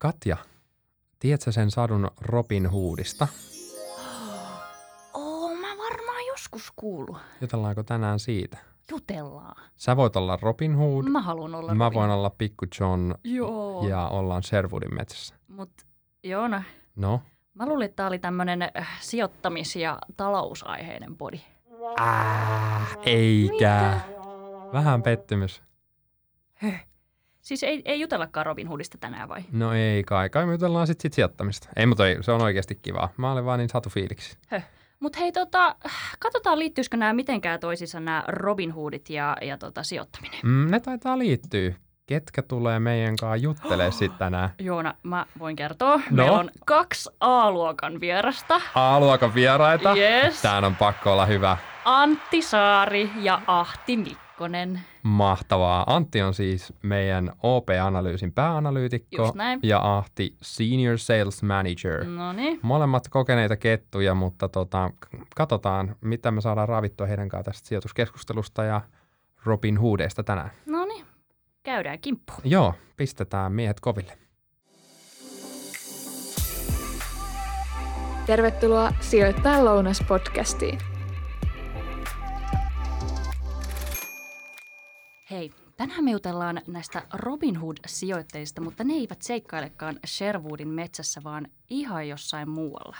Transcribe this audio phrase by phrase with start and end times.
[0.00, 0.36] Katja,
[1.18, 3.28] tiedätkö sen sadun Robin Hoodista?
[5.14, 7.16] Oo, mä varmaan joskus kuullut.
[7.40, 8.58] Jutellaanko tänään siitä?
[8.90, 9.56] Jutellaan.
[9.76, 11.98] Sä voit olla Robin Hood, Mä haluan olla mä Robin.
[11.98, 13.88] voin olla Pikku John Joo.
[13.88, 15.34] ja ollaan Sherwoodin metsässä.
[15.48, 15.70] Mut
[16.22, 16.62] Joona,
[16.96, 17.20] No,
[17.54, 21.40] mä luulin, että tää oli tämmönen äh, sijoittamis- ja talousaiheinen podi.
[22.00, 24.00] äh, eikä.
[24.72, 25.62] Vähän pettymys.
[27.40, 29.40] Siis ei, ei jutellakaan Robin Hoodista tänään vai?
[29.52, 31.68] No ei kai, kai me jutellaan sit, sit sijoittamista.
[31.76, 33.08] Ei, mutta ei, se on oikeasti kivaa.
[33.16, 34.38] Mä olin vaan niin satu fiiliksi.
[35.00, 35.76] Mut hei, tota,
[36.18, 40.40] katsotaan liittyisikö nämä mitenkään toisissa nämä Robin Hoodit ja, ja tota, sijoittaminen.
[40.42, 41.72] Mm, ne taitaa liittyä.
[42.06, 44.50] Ketkä tulee meidän kanssa juttelee sit tänään?
[44.58, 45.96] Joona, mä voin kertoa.
[45.96, 46.02] No?
[46.10, 48.60] Meillä on kaksi A-luokan vierasta.
[48.74, 49.94] A-luokan vieraita.
[49.96, 50.42] Yes.
[50.42, 51.56] Tää on pakko olla hyvä.
[51.84, 54.80] Antti Saari ja Ahti Mikkonen.
[55.02, 55.84] Mahtavaa.
[55.86, 59.60] Antti on siis meidän OP-analyysin pääanalyytikko Just näin.
[59.62, 62.04] ja Ahti Senior Sales Manager.
[62.04, 62.58] No niin.
[62.62, 64.90] Molemmat kokeneita kettuja, mutta tota,
[65.36, 68.80] katsotaan, mitä me saadaan ravittua heidän kanssaan tästä sijoituskeskustelusta ja
[69.44, 70.50] Robin Hoodeista tänään.
[70.66, 71.04] No niin.
[71.62, 72.40] Käydään kimppuun.
[72.44, 74.18] Joo, pistetään miehet koville.
[78.26, 80.89] Tervetuloa Sijoittajan lounas-podcastiin.
[85.30, 92.08] Hei, tänään me jutellaan näistä Robin Hood-sijoittajista, mutta ne eivät seikkailekaan Sherwoodin metsässä, vaan ihan
[92.08, 92.96] jossain muualla.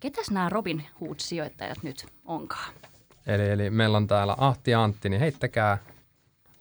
[0.00, 2.74] Ketäs nämä Robin Hood-sijoittajat nyt onkaan?
[3.26, 5.78] Eli, eli meillä on täällä Ahti ja Antti, niin heittäkää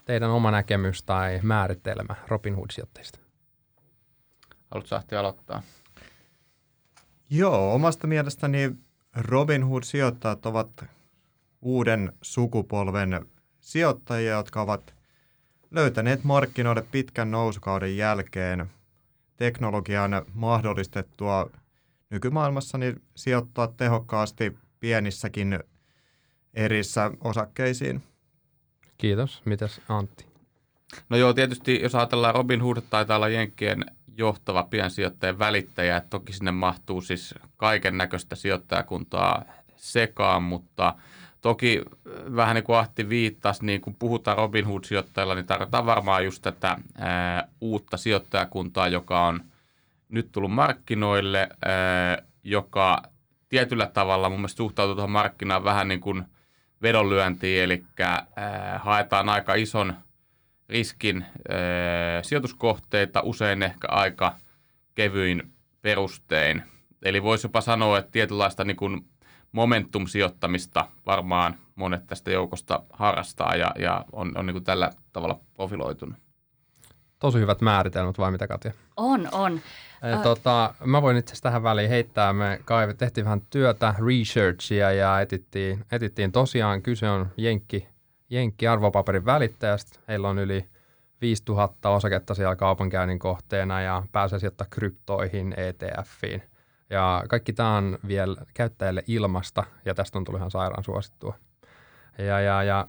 [0.05, 3.19] teidän oma näkemys tai määritelmä Robin Hood-sijoittajista.
[4.71, 5.61] Haluatko Ahti aloittaa?
[7.29, 8.71] Joo, omasta mielestäni
[9.15, 10.85] Robin Hood-sijoittajat ovat
[11.61, 13.25] uuden sukupolven
[13.67, 14.93] sijoittajia, jotka ovat
[15.71, 18.69] löytäneet markkinoille pitkän nousukauden jälkeen
[19.37, 21.49] teknologian mahdollistettua
[22.09, 25.59] nykymaailmassa niin sijoittaa tehokkaasti pienissäkin
[26.53, 28.03] erissä osakkeisiin.
[28.97, 29.41] Kiitos.
[29.45, 30.25] Mitäs Antti?
[31.09, 33.85] No joo, tietysti jos ajatellaan Robin Hood taitaa olla Jenkkien
[34.17, 40.95] johtava piensijoittajien välittäjä, että toki sinne mahtuu siis kaiken näköistä sijoittajakuntaa sekaan, mutta
[41.47, 46.25] toki äh, vähän niin kuin Ahti viittasi, niin kun puhutaan Robin Hood-sijoittajilla, niin tarkoittaa varmaan
[46.25, 49.41] just tätä ää, uutta sijoittajakuntaa, joka on
[50.09, 53.01] nyt tullut markkinoille, ää, joka
[53.49, 56.23] tietyllä tavalla mun mielestä suhtautuu tuohon markkinaan vähän niin kuin
[56.81, 59.93] vedonlyöntiin, eli ää, haetaan aika ison
[60.69, 64.35] riskin ää, sijoituskohteita, usein ehkä aika
[64.95, 66.63] kevyin perustein.
[67.03, 69.05] Eli voisi jopa sanoa, että tietynlaista niin kuin
[69.57, 76.17] momentum-sijoittamista varmaan monet tästä joukosta harrastaa ja, ja on, on niin kuin tällä tavalla profiloitunut.
[77.19, 78.71] Tosi hyvät määritelmät vai mitä Katja?
[78.97, 79.59] On, on.
[80.05, 80.21] Äh.
[80.21, 82.33] Tota, mä voin itse asiassa tähän väliin heittää.
[82.33, 87.87] Me kaive, tehtiin vähän työtä, researchia ja etittiin, etittiin tosiaan, kyse on Jenkki,
[88.29, 89.99] Jenkki arvopaperin välittäjästä.
[90.07, 90.69] Heillä on yli
[91.21, 96.43] 5000 osaketta siellä kaupankäynnin kohteena ja pääsee sijoittaa kryptoihin, ETFiin.
[96.89, 101.35] Ja kaikki tämä on vielä käyttäjälle ilmasta ja tästä on tullut ihan sairaan suosittua.
[102.17, 102.87] Ja, ja, ja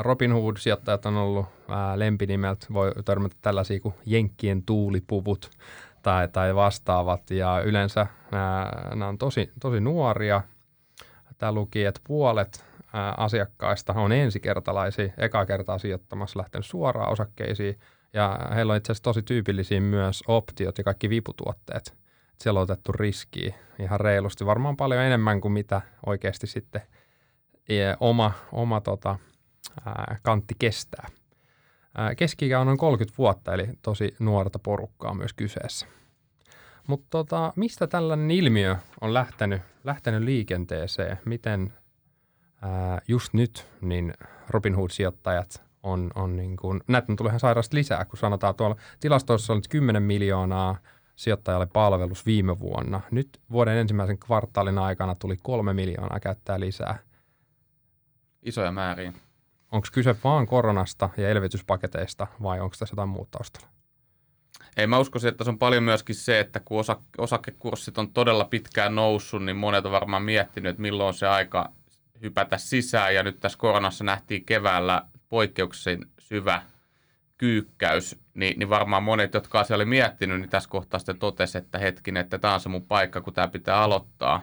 [0.00, 5.50] Robinhood-sijoittajat on ollut ää, lempinimeltä, voi törmätä tällaisia kuin Jenkkien tuulipuvut
[6.02, 7.30] tai, tai vastaavat.
[7.30, 10.42] Ja yleensä nämä on tosi, tosi nuoria.
[11.38, 17.78] Tämä luki, että puolet ää, asiakkaista on ensikertalaisia, eka kertaa sijoittamassa, lähtenyt suoraan osakkeisiin.
[18.12, 22.01] Ja heillä on itse asiassa tosi tyypillisiä myös optiot ja kaikki viputuotteet.
[22.42, 26.82] Siellä on otettu riskiä ihan reilusti, varmaan paljon enemmän kuin mitä oikeasti sitten
[28.00, 29.18] oma, oma tota,
[29.86, 31.08] ää, kantti kestää.
[31.96, 35.86] Ää, keski on noin 30 vuotta, eli tosi nuorta porukkaa myös kyseessä.
[36.86, 41.18] Mutta tota, mistä tällainen ilmiö on lähtenyt, lähtenyt liikenteeseen?
[41.24, 41.72] Miten
[42.62, 44.14] ää, just nyt niin
[44.48, 49.52] Robinhood-sijoittajat on, on niin kuin, näitä on tullut ihan sairaasti lisää, kun sanotaan tuolla tilastoissa
[49.52, 50.76] oli 10 miljoonaa
[51.16, 53.00] sijoittajalle palvelus viime vuonna.
[53.10, 56.98] Nyt vuoden ensimmäisen kvartaalin aikana tuli kolme miljoonaa käyttää lisää.
[58.42, 59.12] Isoja määriä.
[59.72, 63.68] Onko kyse vaan koronasta ja elvytyspaketeista vai onko tässä jotain muuta taustalla?
[64.76, 68.44] Ei mä uskoisin, että se on paljon myöskin se, että kun osa, osakekurssit on todella
[68.44, 71.72] pitkään noussut, niin monet on varmaan miettinyt, että milloin on se aika
[72.22, 73.14] hypätä sisään.
[73.14, 76.62] Ja nyt tässä koronassa nähtiin keväällä poikkeuksellisen syvä
[77.42, 81.78] kyykkäys, niin, niin varmaan monet, jotka asia oli miettinyt, niin tässä kohtaa sitten totesi, että
[81.78, 84.42] hetkinen, että tämä on se mun paikka, kun tämä pitää aloittaa.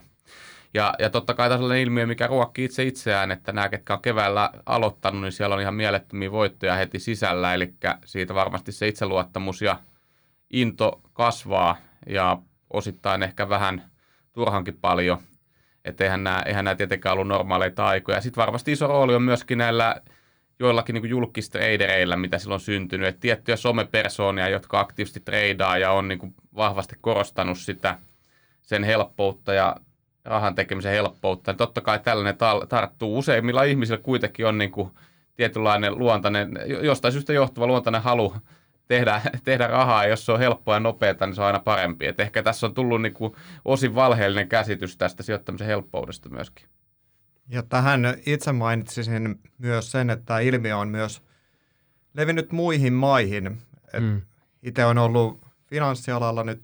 [0.74, 4.02] Ja, ja totta kai tässä on ilmiö, mikä ruokkii itse itseään, että nämä, ketkä on
[4.02, 7.74] keväällä aloittanut, niin siellä on ihan mielettömiä voittoja heti sisällä, eli
[8.06, 9.80] siitä varmasti se itseluottamus ja
[10.50, 12.38] into kasvaa ja
[12.74, 13.92] osittain ehkä vähän
[14.34, 15.18] turhankin paljon.
[15.86, 18.22] Että eihän nämä, eihän nämä tietenkään ollut normaaleita aikoja.
[18.22, 20.02] Sitten varmasti iso rooli on myöskin näillä
[20.60, 23.08] joillakin niin julkistradereillä, mitä silloin on syntynyt.
[23.08, 28.00] Että tiettyjä somepersoonia, jotka aktiivisesti treidaa ja on niin kuin vahvasti korostanut sitä
[28.62, 29.76] sen helppoutta ja
[30.26, 31.52] rahan tekemisen helppoutta.
[31.52, 32.38] Niin totta kai tällainen
[32.70, 33.18] tarttuu.
[33.18, 34.92] Useimmilla ihmisillä kuitenkin on niin kuin
[35.36, 36.52] tietynlainen luontainen,
[36.82, 38.34] jostain syystä johtuva luontainen halu
[38.88, 42.08] tehdä, tehdä rahaa, jos se on helppoa ja nopeaa, niin se on aina parempi.
[42.08, 43.36] Et ehkä tässä on tullut niin kuin
[43.66, 46.66] osin valheellinen käsitys tästä sijoittamisen helppoudesta myöskin.
[47.50, 51.22] Ja tähän itse mainitsisin myös sen, että tämä ilmiö on myös
[52.14, 53.62] levinnyt muihin maihin.
[54.00, 54.22] Mm.
[54.64, 56.64] Itse on ollut finanssialalla nyt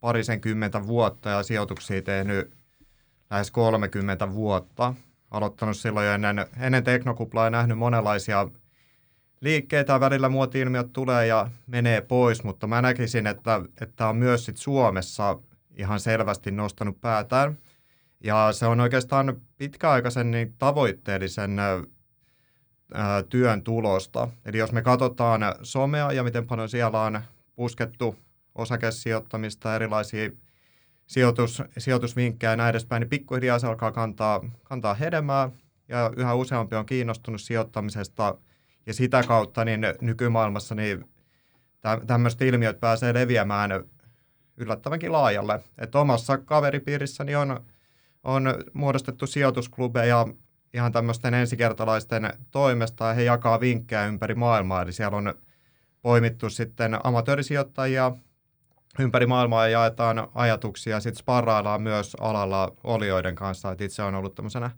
[0.00, 2.54] parisenkymmentä vuotta ja sijoituksia tehnyt
[3.30, 4.94] lähes 30 vuotta.
[5.30, 8.48] Aloittanut silloin jo ennen, ennen teknokuplaa ja nähnyt monenlaisia
[9.40, 10.00] liikkeitä.
[10.00, 15.38] Välillä muoti-ilmiöt tulee ja menee pois, mutta mä näkisin, että, että on myös sit Suomessa
[15.76, 17.58] ihan selvästi nostanut päätään.
[18.24, 24.28] Ja se on oikeastaan pitkäaikaisen niin tavoitteellisen ää, työn tulosta.
[24.44, 27.20] Eli jos me katsotaan somea ja miten paljon siellä on
[27.54, 28.16] puskettu
[28.54, 30.30] osakesijoittamista, erilaisia
[31.06, 35.50] sijoitus, sijoitusvinkkejä ja näin edespäin, niin pikkuhiljaa se alkaa kantaa, kantaa hedelmää
[35.88, 38.38] ja yhä useampi on kiinnostunut sijoittamisesta
[38.86, 41.04] ja sitä kautta niin nykymaailmassa niin
[42.06, 43.70] tämmöiset ilmiöt pääsee leviämään
[44.56, 45.60] yllättävänkin laajalle.
[45.78, 47.64] Että omassa kaveripiirissäni on,
[48.24, 50.26] on muodostettu sijoitusklubeja
[50.74, 54.82] ihan tämmöisten ensikertalaisten toimesta ja he jakaa vinkkejä ympäri maailmaa.
[54.82, 55.34] Eli siellä on
[56.02, 58.12] poimittu sitten amatöörisijoittajia
[58.98, 61.00] ympäri maailmaa ja jaetaan ajatuksia.
[61.00, 63.70] Sitten sparraillaan myös alalla olijoiden kanssa.
[63.70, 64.70] Et itse on ollut tämmöisenä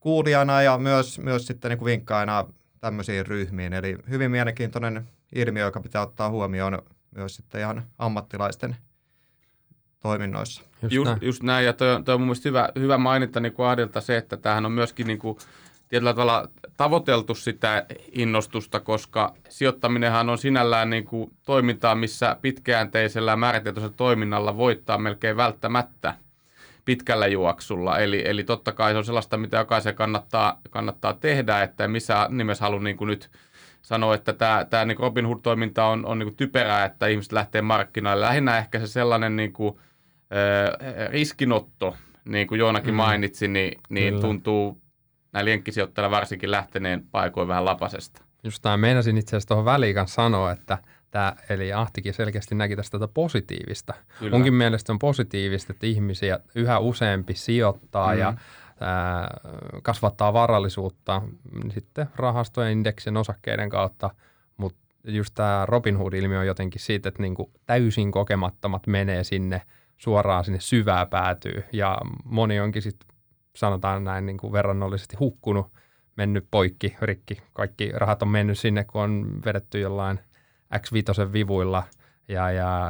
[0.00, 2.44] kuulijana ja myös, myös sitten niin kuin vinkkaina
[2.80, 3.72] tämmöisiin ryhmiin.
[3.72, 8.76] Eli hyvin mielenkiintoinen ilmiö, joka pitää ottaa huomioon myös sitten ihan ammattilaisten
[10.04, 10.62] toiminnoissa.
[10.82, 11.18] Just, just, näin.
[11.22, 14.16] just näin, ja toi, toi on mun mielestä hyvä, hyvä mainita niin kuin Adilta se,
[14.16, 15.38] että tämähän on myöskin niin kuin
[15.88, 23.94] tietyllä tavalla tavoiteltu sitä innostusta, koska sijoittaminenhan on sinällään niin kuin toimintaa, missä pitkäjänteisellä määrätietoisella
[23.96, 26.14] toiminnalla voittaa melkein välttämättä
[26.84, 27.98] pitkällä juoksulla.
[27.98, 32.64] Eli, eli totta kai se on sellaista, mitä jokaisen kannattaa, kannattaa tehdä, että missä nimessä
[32.64, 33.30] haluan niin kuin nyt
[33.82, 37.62] sanoa, että tämä, tämä niin Robin Hood-toiminta on, on niin kuin typerää, että ihmiset lähtee
[37.62, 38.26] markkinoille.
[38.26, 39.78] Lähinnä ehkä se sellainen niin kuin,
[41.10, 42.96] riskinotto, niin kuin Joonakin mm.
[42.96, 44.82] mainitsi, niin, niin tuntuu
[45.32, 48.22] näillä jenkkisijoittajilla varsinkin lähteneen paikoin vähän lapasesta.
[48.44, 50.78] Just tämä meinasin itse asiassa tuohon väliin sanoa, että
[51.10, 53.94] tämä, eli Ahtikin selkeästi näki tästä tätä positiivista.
[54.18, 54.30] Kyllä.
[54.30, 58.18] Munkin mielestä on positiivista, että ihmisiä yhä useampi sijoittaa mm.
[58.18, 58.34] ja
[58.80, 59.28] ää,
[59.82, 61.22] kasvattaa varallisuutta
[61.74, 64.10] sitten rahastojen, indeksin, osakkeiden kautta,
[64.56, 69.62] mutta just tämä Robin Hood-ilmiö on jotenkin siitä, että niinku täysin kokemattomat menee sinne
[69.96, 73.08] suoraan sinne syvää päätyy ja moni onkin sitten
[73.56, 75.66] sanotaan näin niin kuin verrannollisesti hukkunut,
[76.16, 77.42] mennyt poikki, rikki.
[77.52, 80.20] Kaikki rahat on mennyt sinne, kun on vedetty jollain
[80.74, 81.82] X5 vivuilla.
[82.28, 82.88] Ja, ja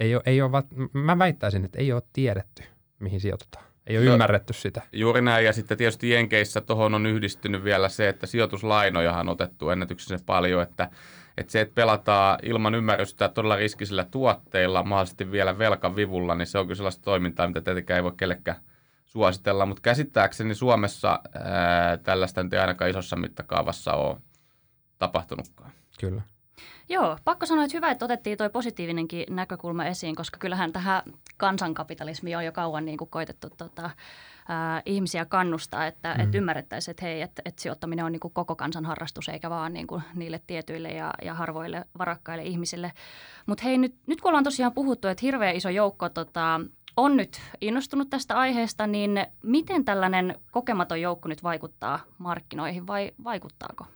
[0.00, 2.62] ei ole, ei ole, mä väittäisin, että ei ole tiedetty,
[2.98, 3.64] mihin sijoitetaan.
[3.86, 4.82] Ei ole no, ymmärretty sitä.
[4.92, 9.70] Juuri näin, ja sitten tietysti Jenkeissä tuohon on yhdistynyt vielä se, että sijoituslainojahan on otettu
[9.70, 10.90] ennätyksessä paljon, että,
[11.36, 16.66] että se, että pelataan ilman ymmärrystä todella riskisillä tuotteilla, mahdollisesti vielä velkavivulla, niin se on
[16.66, 18.60] kyllä sellaista toimintaa, mitä tietenkään ei voi kellekään–
[19.14, 24.16] suositella, mutta käsittääkseni Suomessa ää, tällaista nyt ei ainakaan isossa mittakaavassa ole
[24.98, 25.70] tapahtunutkaan.
[26.00, 26.22] Kyllä.
[26.88, 31.02] Joo, pakko sanoa, että hyvä, että otettiin tuo positiivinenkin näkökulma esiin, koska kyllähän tähän
[31.36, 33.90] kansankapitalismiin on jo kauan niin kuin koitettu tota,
[34.48, 36.20] ää, ihmisiä kannustaa, että mm.
[36.20, 39.72] et ymmärrettäisiin, että hei, että et sijoittaminen on niin kuin koko kansan harrastus, eikä vaan
[39.72, 42.92] niin kuin niille tietyille ja, ja harvoille varakkaille ihmisille.
[43.46, 46.60] Mutta hei, nyt, nyt kun ollaan tosiaan puhuttu, että hirveän iso joukko tota,
[46.96, 53.86] on nyt innostunut tästä aiheesta, niin miten tällainen kokematon joukko nyt vaikuttaa markkinoihin vai vaikuttaako?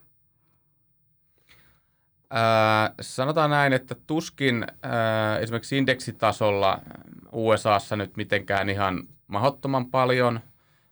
[2.35, 6.81] Äh, sanotaan näin, että tuskin äh, esimerkiksi indeksitasolla
[7.33, 10.41] USAssa nyt mitenkään ihan mahdottoman paljon,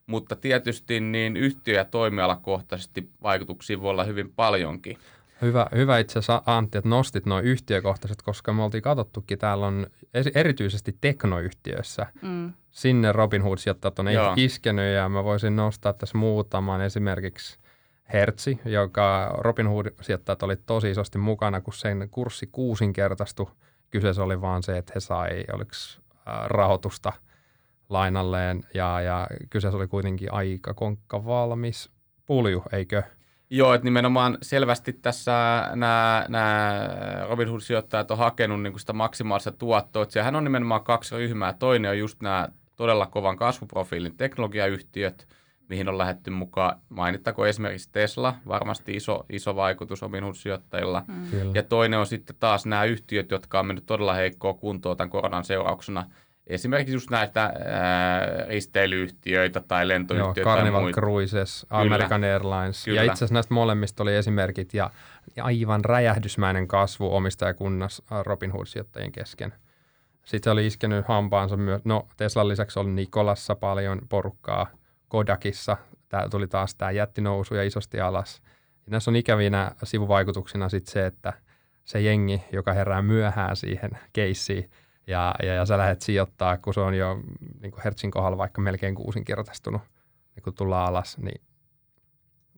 [0.07, 4.99] mutta tietysti niin yhtiö- ja toimialakohtaisesti vaikutuksia voi olla hyvin paljonkin.
[5.43, 9.87] Hyvä, hyvä itse asiassa Antti, että nostit nuo yhtiökohtaiset, koska me oltiin katsottukin, täällä on
[10.35, 12.07] erityisesti teknoyhtiöissä.
[12.23, 12.53] Mm.
[12.71, 14.35] Sinne Robinhood sijoittajat on Joo.
[14.37, 17.59] iskenyt ja mä voisin nostaa tässä muutaman esimerkiksi
[18.13, 23.47] Hertzi, joka Robinhood sijoittajat oli tosi isosti mukana, kun sen kurssi kuusinkertaistui.
[23.91, 25.71] Kyseessä oli vaan se, että he sai oliko,
[26.45, 27.13] rahoitusta
[27.89, 31.91] lainalleen ja, ja kyseessä oli kuitenkin aika konkka valmis
[32.27, 33.03] pulju, eikö?
[33.51, 35.33] Joo, että nimenomaan selvästi tässä
[35.75, 36.89] nämä, nämä
[37.29, 40.03] Robinhood-sijoittajat on hakenut niin sitä maksimaalista tuottoa.
[40.03, 41.53] Että sehän on nimenomaan kaksi ryhmää.
[41.53, 45.29] Toinen on just nämä todella kovan kasvuprofiilin teknologiayhtiöt,
[45.69, 46.79] mihin on lähetty mukaan.
[46.89, 51.05] Mainittako esimerkiksi Tesla, varmasti iso, iso vaikutus Robinhood-sijoittajilla.
[51.09, 51.55] Mm.
[51.55, 55.45] Ja toinen on sitten taas nämä yhtiöt, jotka on mennyt todella heikkoa kuntoon tämän koronan
[55.45, 56.05] seurauksena–
[56.47, 60.41] esimerkiksi just näitä ää, risteilyyhtiöitä tai lentoyhtiöitä.
[60.41, 62.33] Joo, Carnival tai Cruises, American Kyllä.
[62.33, 62.85] Airlines.
[62.85, 63.01] Kyllä.
[63.01, 64.91] Ja itse asiassa näistä molemmista oli esimerkit ja,
[65.37, 69.53] ja aivan räjähdysmäinen kasvu omistajakunnassa Robinhood-sijoittajien kesken.
[70.25, 74.67] Sitten se oli iskenyt hampaansa myös, no Teslan lisäksi oli Nikolassa paljon porukkaa,
[75.09, 75.77] Kodakissa
[76.09, 78.43] tää tuli taas tämä jättinousu ja isosti alas.
[78.87, 81.33] Ja näissä on ikävinä sivuvaikutuksina sitten se, että
[81.85, 84.71] se jengi, joka herää myöhään siihen keissiin,
[85.07, 87.23] ja, ja, ja sä lähdet sijoittaa, kun se on jo
[87.61, 89.83] niin kuin Hertzin kohdalla vaikka melkein kuusinkertaistunut,
[90.35, 91.43] niin kun tullaan alas, niin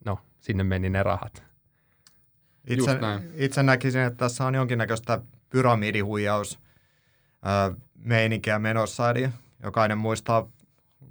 [0.04, 1.42] no, sinne meni ne rahat.
[2.66, 2.98] Itse,
[3.34, 6.58] itse näkisin, että tässä on jonkinnäköistä pyramidihuijaus
[7.94, 9.28] meininkiä menossa, eli
[9.62, 10.48] jokainen muistaa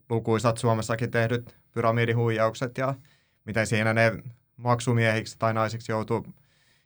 [0.10, 2.94] lukuisat Suomessakin tehdyt pyramidihuijaukset ja
[3.46, 4.24] miten siinä ne
[4.58, 6.26] maksumiehiksi tai naisiksi joutuu,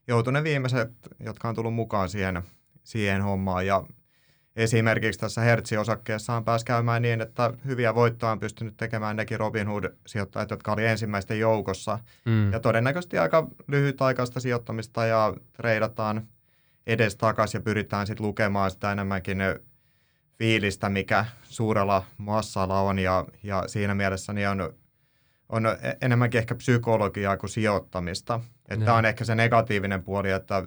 [0.07, 2.41] joutuu ne viimeiset, jotka on tullut mukaan siihen,
[2.83, 3.65] siihen hommaan.
[3.65, 3.83] Ja
[4.55, 10.71] Esimerkiksi tässä Hertzi-osakkeessaan pääsi käymään niin, että hyviä voittoja on pystynyt tekemään nekin Robinhood-sijoittajat, jotka
[10.71, 11.99] oli ensimmäisten joukossa.
[12.25, 12.51] Mm.
[12.51, 16.27] Ja todennäköisesti aika lyhytaikaista sijoittamista ja treidataan
[16.87, 19.37] edes takaisin ja pyritään sitten lukemaan sitä enemmänkin
[20.37, 22.99] fiilistä, mikä suurella massalla on.
[22.99, 24.73] Ja, ja siinä mielessä niin on,
[25.49, 25.63] on
[26.01, 28.39] enemmänkin ehkä psykologiaa kuin sijoittamista.
[28.69, 30.63] Että on ehkä se negatiivinen puoli, että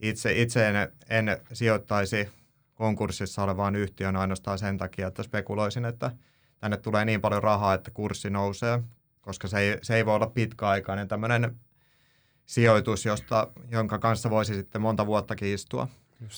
[0.00, 2.28] itse, itse en, en sijoittaisi–
[2.76, 6.10] konkurssissa olevaan yhtiön ainoastaan sen takia, että spekuloisin, että
[6.58, 8.82] tänne tulee niin paljon rahaa, että kurssi nousee,
[9.20, 11.56] koska se ei, se ei voi olla pitkäaikainen tämmöinen
[12.46, 15.88] sijoitus, josta, jonka kanssa voisi sitten monta vuotta istua.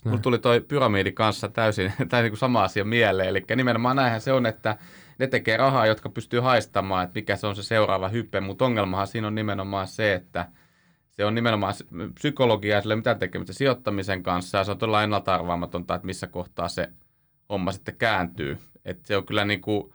[0.05, 3.29] Mulla tuli toi pyramidi kanssa täysin tai niin kuin sama asia mieleen.
[3.29, 4.79] Eli nimenomaan näinhän se on, että
[5.19, 8.41] ne tekee rahaa, jotka pystyy haistamaan, että mikä se on se seuraava hyppe.
[8.41, 10.47] Mutta ongelmahan siinä on nimenomaan se, että–
[11.19, 11.75] se on nimenomaan
[12.15, 16.27] psykologia, sillä ei mitään tekemistä sijoittamisen kanssa, ja se on todella ennalta arvaamatonta, että missä
[16.27, 16.89] kohtaa se
[17.49, 18.59] homma sitten kääntyy.
[18.85, 19.93] Et se on kyllä niin kuin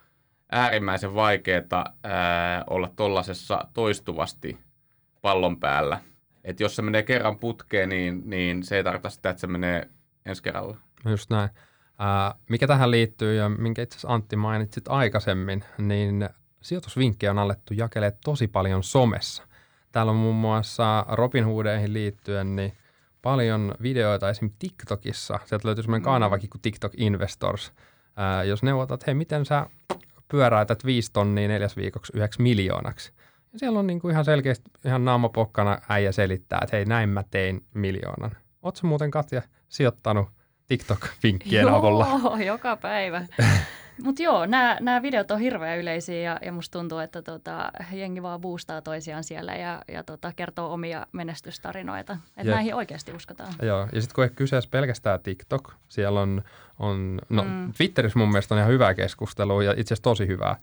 [0.52, 1.94] äärimmäisen vaikeaa
[2.68, 4.58] olla tuollaisessa toistuvasti
[5.22, 6.00] pallon päällä.
[6.44, 9.90] Et jos se menee kerran putkeen, niin, niin se ei tarkoita sitä, että se menee
[10.26, 10.78] ensi kerralla.
[11.06, 11.50] No just näin.
[12.00, 16.30] Ää, mikä tähän liittyy ja minkä itse asiassa Antti mainitsit aikaisemmin, niin
[16.62, 19.53] sijoitusvinkkejä on alettu jakelemaan tosi paljon somessa.
[19.94, 22.74] Täällä on muun muassa Robinhoodeihin liittyen niin
[23.22, 24.52] paljon videoita esim.
[24.60, 25.40] TikTokissa.
[25.46, 26.12] Sieltä löytyy sellainen mm.
[26.12, 27.74] kanavakin kuin TikTok Investors.
[28.16, 29.68] Ää, jos neuvotat, hei, miten sä
[30.28, 33.14] pyöräytät viisi tonnia neljäs viikoksi yhdeksi miljoonaksi.
[33.54, 37.66] Ja siellä on niinku ihan selkeästi ihan naamapokkana äijä selittää, että hei, näin mä tein
[37.74, 38.32] miljoonan.
[38.62, 40.30] Oletko muuten Katja sijoittanut
[40.68, 42.08] TikTok-vinkkien avulla?
[42.24, 43.26] Joo, joka päivä.
[44.04, 44.46] Mutta joo,
[44.80, 49.24] nämä videot on hirveän yleisiä ja, ja musta tuntuu, että tota, jengi vaan boostaa toisiaan
[49.24, 52.18] siellä ja, ja tota, kertoo omia menestystarinoita.
[52.38, 53.54] Että näihin oikeasti uskotaan.
[53.62, 56.44] Joo, ja sitten kun ei kyseessä pelkästään TikTok, siellä on,
[56.80, 57.74] on no mm.
[57.78, 60.56] Twitterissä mun mielestä on ihan hyvää keskustelua ja itse asiassa tosi hyvää.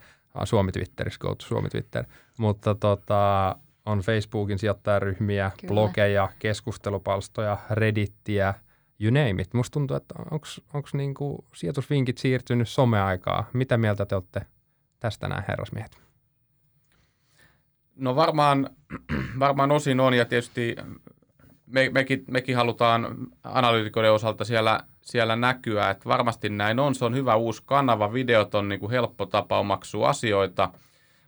[0.44, 2.04] Suomi Twitterissä, go to Suomi Twitter.
[2.38, 3.56] Mutta tota,
[3.86, 5.68] on Facebookin sijoittajaryhmiä, Kyllä.
[5.68, 8.54] blogeja, keskustelupalstoja, Reddittiä–
[9.00, 9.54] you name it.
[9.54, 10.14] Musta tuntuu, että
[10.74, 13.50] onko niinku sijoitusvinkit siirtynyt someaikaa.
[13.52, 14.46] Mitä mieltä te olette
[15.00, 15.98] tästä nämä herrasmiehet?
[17.96, 18.70] No varmaan,
[19.38, 20.76] varmaan osin on ja tietysti
[21.66, 26.94] me, mekin, mekin halutaan analyytikoiden osalta siellä, siellä näkyä, että varmasti näin on.
[26.94, 30.70] Se on hyvä uusi kanava, videot on niin kuin helppo tapa omaksua asioita–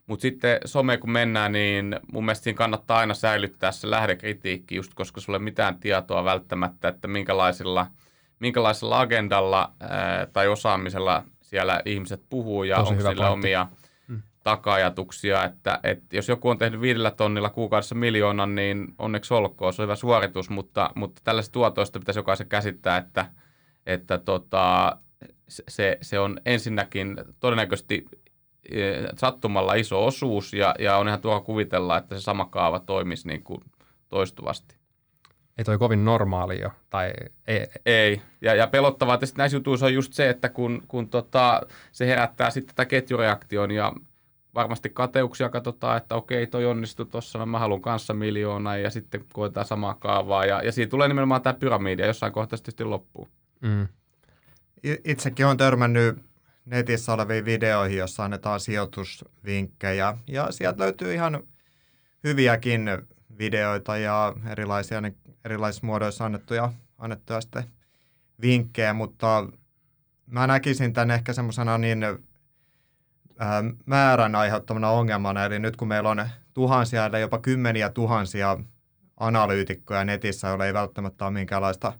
[0.07, 4.93] mutta sitten some kun mennään, niin mun mielestä siinä kannattaa aina säilyttää se lähdekritiikki, just
[4.93, 7.87] koska sulle ei mitään tietoa välttämättä, että minkälaisilla,
[8.39, 13.67] minkälaisella agendalla ää, tai osaamisella siellä ihmiset puhuu ja onko sillä omia
[14.07, 14.21] hmm.
[14.43, 19.81] taka-ajatuksia, että, että jos joku on tehnyt viidellä tonnilla kuukaudessa miljoonan, niin onneksi olkoon, se
[19.81, 23.25] on hyvä suoritus, mutta, mutta tällaisesta tuotoista pitäisi jokaisen käsittää, että,
[23.85, 24.97] että tota,
[25.47, 28.05] se, se on ensinnäkin todennäköisesti
[29.17, 33.43] sattumalla iso osuus ja, ja on ihan tuo kuvitella, että se sama kaava toimisi niin
[33.43, 33.61] kuin
[34.09, 34.75] toistuvasti.
[35.57, 36.69] Ei toi kovin normaali jo.
[36.89, 37.13] Tai
[37.47, 37.67] ei.
[37.85, 38.21] ei.
[38.41, 42.49] Ja, ja pelottavaa että näissä jutuissa on just se, että kun, kun tota, se herättää
[42.49, 43.93] sitten tätä ketjureaktion ja
[44.55, 49.65] varmasti kateuksia katsotaan, että okei, toi onnistui tuossa, mä haluan kanssa miljoona ja sitten koetaan
[49.65, 50.45] samaa kaavaa.
[50.45, 53.27] Ja, ja siitä tulee nimenomaan tämä pyramidi ja jossain kohtaa sitten loppuu.
[53.61, 53.87] Mm.
[55.03, 56.17] Itsekin on törmännyt
[56.65, 60.17] netissä oleviin videoihin, jossa annetaan sijoitusvinkkejä.
[60.27, 61.43] Ja sieltä löytyy ihan
[62.23, 62.89] hyviäkin
[63.37, 67.63] videoita ja erilaisia, niin erilaisissa muodoissa annettuja, annettuja sitten
[68.41, 69.47] vinkkejä, mutta
[70.25, 72.03] mä näkisin tämän ehkä semmoisena niin
[73.39, 78.57] ää, määrän aiheuttamana ongelmana, eli nyt kun meillä on tuhansia ja jopa kymmeniä tuhansia
[79.19, 81.93] analyytikkoja netissä, joilla ei välttämättä ole minkäänlaista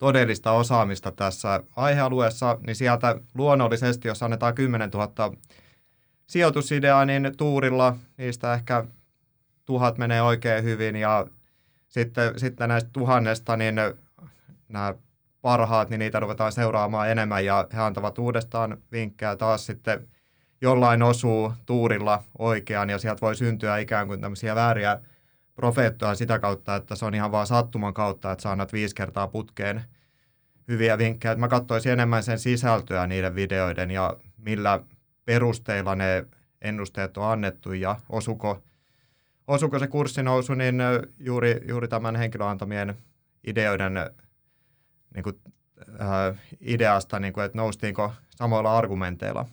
[0.00, 5.32] todellista osaamista tässä aihealueessa, niin sieltä luonnollisesti, jos annetaan 10 000
[6.26, 8.84] sijoitusideaa, niin tuurilla niistä ehkä
[9.66, 11.26] tuhat menee oikein hyvin ja
[11.88, 13.74] sitten, sitten näistä tuhannesta, niin
[14.68, 14.94] nämä
[15.42, 20.08] parhaat, niin niitä ruvetaan seuraamaan enemmän ja he antavat uudestaan vinkkejä taas sitten
[20.60, 25.00] jollain osuu tuurilla oikean ja sieltä voi syntyä ikään kuin tämmöisiä vääriä
[25.60, 29.28] profeettoja sitä kautta, että se on ihan vaan sattuman kautta, että sä annat viisi kertaa
[29.28, 29.84] putkeen
[30.68, 31.34] hyviä vinkkejä.
[31.34, 34.80] Mä katsoisin enemmän sen sisältöä niiden videoiden ja millä
[35.24, 36.26] perusteilla ne
[36.62, 38.62] ennusteet on annettu ja osuko,
[39.46, 40.82] osuko se kurssinousu niin
[41.18, 42.94] juuri, juuri tämän henkilön antamien
[43.46, 43.94] ideoiden
[45.14, 45.36] niin kuin,
[46.00, 49.46] äh, ideasta, niin kuin, että noustiinko samoilla argumenteilla.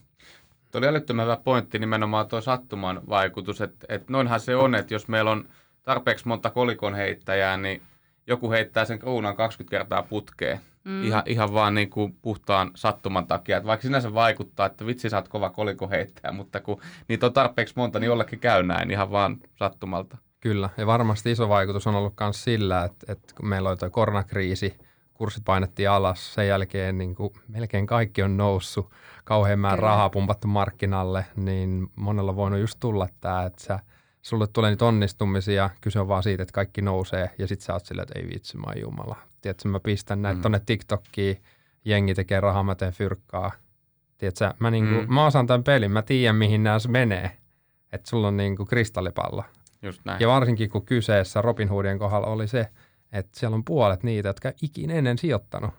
[0.70, 4.94] Tuo oli älyttömän hyvä pointti nimenomaan tuo sattuman vaikutus, että, että noinhan se on, että
[4.94, 5.48] jos meillä on
[5.88, 7.82] tarpeeksi monta kolikon heittäjää, niin
[8.26, 10.60] joku heittää sen kruunan 20 kertaa putkeen.
[10.84, 11.04] Mm.
[11.04, 13.56] Ihan, ihan vaan niin kuin puhtaan sattuman takia.
[13.56, 17.32] Että vaikka sinänsä vaikuttaa, että vitsi sä oot kova koliko heittää, mutta kun niitä on
[17.32, 20.16] tarpeeksi monta, niin jollekin käy näin ihan vaan sattumalta.
[20.40, 23.90] Kyllä, ja varmasti iso vaikutus on ollut myös sillä, että, että kun meillä oli tuo
[23.90, 24.76] koronakriisi,
[25.14, 28.90] kurssit painettiin alas, sen jälkeen niin kuin melkein kaikki on noussut,
[29.24, 33.78] kauhean määrä rahaa pumpattu markkinalle, niin monella voinut just tulla tämä, että sä,
[34.28, 37.86] sulle tulee niitä onnistumisia, kyse on vaan siitä, että kaikki nousee, ja sitten sä oot
[37.86, 39.16] silleen, että ei vitsi, mä jumala.
[39.40, 40.42] Tiedätkö, mä pistän näitä mm.
[40.42, 41.42] tonne TikTokkiin,
[41.84, 43.52] jengi tekee rahaa, mä teen fyrkkaa.
[44.18, 45.14] Tiedätkö, mä, niinku, mm.
[45.14, 47.30] mä osaan tämän pelin, mä tiedän mihin nämä menee.
[47.92, 49.44] Että sulla on niinku kristallipallo.
[49.82, 50.20] Just näin.
[50.20, 52.68] Ja varsinkin kun kyseessä Robin Hoodien kohdalla oli se,
[53.12, 55.70] että siellä on puolet niitä, jotka ikinä ennen sijoittanut.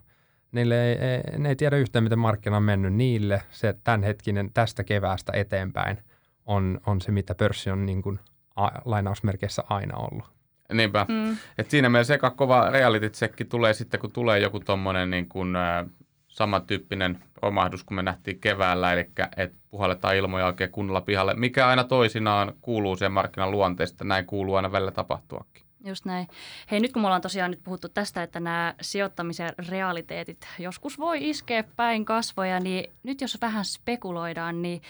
[0.51, 2.93] Niille ei, ei, ne ei tiedä yhtään, miten markkina on mennyt.
[2.93, 5.97] Niille se tämänhetkinen tästä keväästä eteenpäin
[6.45, 8.19] on, on se, mitä pörssi on niin kuin,
[8.65, 10.25] a, lainausmerkeissä aina ollut.
[10.73, 11.05] Niinpä.
[11.09, 11.37] Mm.
[11.57, 13.11] Et siinä meillä seka kova reality
[13.49, 15.85] tulee sitten, kun tulee joku tuommoinen niin kuin, äh,
[16.27, 21.83] samantyyppinen romahdus, kun me nähtiin keväällä, eli että puhalletaan ilmoja oikein kunnolla pihalle, mikä aina
[21.83, 25.63] toisinaan kuuluu siihen markkinan luonteesta, näin kuuluu aina välillä tapahtuakin.
[25.85, 26.27] Just näin.
[26.71, 31.29] Hei, nyt kun me ollaan tosiaan nyt puhuttu tästä, että nämä sijoittamisen realiteetit joskus voi
[31.29, 34.81] iskeä päin kasvoja, niin nyt jos vähän spekuloidaan, niin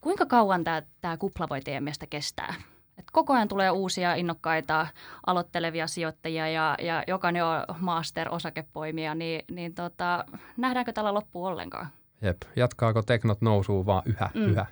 [0.00, 2.54] kuinka kauan tämä, tämä kupla voi teidän mielestä kestää?
[2.98, 4.86] Et koko ajan tulee uusia innokkaita
[5.26, 10.24] aloittelevia sijoittajia ja, ja jokainen on master-osakepoimia, niin, niin tota,
[10.56, 11.88] nähdäänkö tällä loppu ollenkaan?
[12.22, 14.42] Jep, jatkaako teknot nousuu vaan yhä, mm.
[14.42, 14.66] yhä?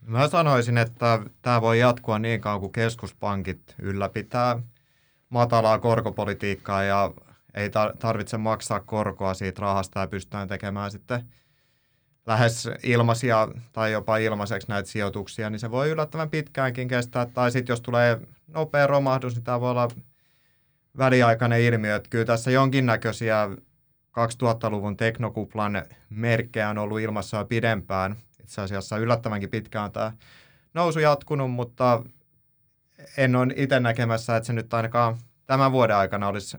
[0.00, 4.58] Mä sanoisin, että tämä voi jatkua niin kauan kuin keskuspankit ylläpitää
[5.28, 7.12] matalaa korkopolitiikkaa ja
[7.54, 11.28] ei tarvitse maksaa korkoa siitä rahasta ja pystytään tekemään sitten
[12.26, 17.26] lähes ilmaisia tai jopa ilmaiseksi näitä sijoituksia, niin se voi yllättävän pitkäänkin kestää.
[17.26, 19.88] Tai sitten jos tulee nopea romahdus, niin tämä voi olla
[20.98, 21.96] väliaikainen ilmiö.
[21.96, 23.48] Että kyllä tässä jonkinnäköisiä
[24.12, 28.16] 2000-luvun teknokuplan merkkejä on ollut ilmassa jo pidempään.
[28.40, 30.12] Itse asiassa yllättävänkin pitkään tämä
[30.74, 32.02] nousu jatkunut, mutta
[33.16, 36.56] en ole itse näkemässä, että se nyt ainakaan tämän vuoden aikana olisi,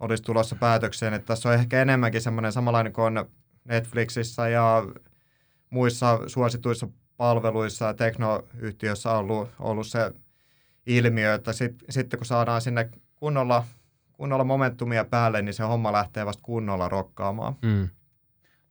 [0.00, 1.14] olisi tulossa päätökseen.
[1.14, 3.30] Että tässä on ehkä enemmänkin semmoinen samanlainen kuin on
[3.68, 4.82] Netflixissä ja
[5.70, 10.12] muissa suosituissa palveluissa ja teknoyhtiöissä on ollut, ollut se
[10.86, 13.64] ilmiö, että sit, sitten kun saadaan sinne kunnolla,
[14.12, 17.54] kunnolla momentumia päälle, niin se homma lähtee vasta kunnolla rokkaamaan.
[17.62, 17.88] Mm.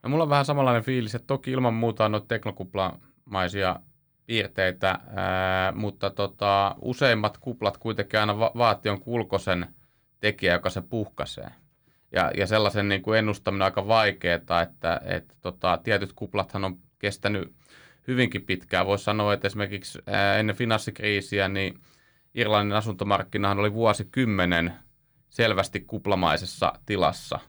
[0.03, 3.79] No, mulla on vähän samanlainen fiilis, että toki ilman muuta on noita teknokuplamaisia
[4.25, 9.67] piirteitä, ää, mutta tota, useimmat kuplat kuitenkin aina va- vaatii on kulkosen
[10.19, 11.47] tekijä, joka se puhkaisee.
[12.11, 16.77] Ja, ja sellaisen niin kuin ennustaminen on aika vaikeaa, että, että tota, tietyt kuplathan on
[16.99, 17.53] kestänyt
[18.07, 18.85] hyvinkin pitkään.
[18.85, 19.99] Voisi sanoa, että esimerkiksi
[20.39, 21.79] ennen finanssikriisiä niin
[22.35, 24.73] Irlannin asuntomarkkinahan oli vuosikymmenen
[25.29, 27.39] selvästi kuplamaisessa tilassa,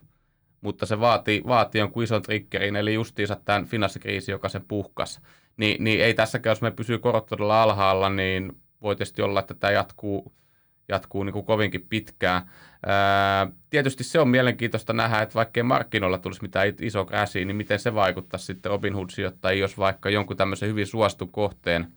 [0.61, 5.21] mutta se vaatii, vaatii jonkun ison triggerin, eli justiinsa tämän finanssikriisi, joka sen puhkas.
[5.57, 9.53] Ni, niin ei tässäkään, jos me pysyy korot todella alhaalla, niin voi tietysti olla, että
[9.53, 10.33] tämä jatkuu,
[10.89, 12.41] jatkuu niin kuin kovinkin pitkään.
[12.85, 17.79] Ää, tietysti se on mielenkiintoista nähdä, että vaikkei markkinoilla tulisi mitään iso kräsiä, niin miten
[17.79, 21.87] se vaikuttaa sitten Robinhood-sijoittajiin, jos vaikka jonkun tämmöisen hyvin suostun kohteen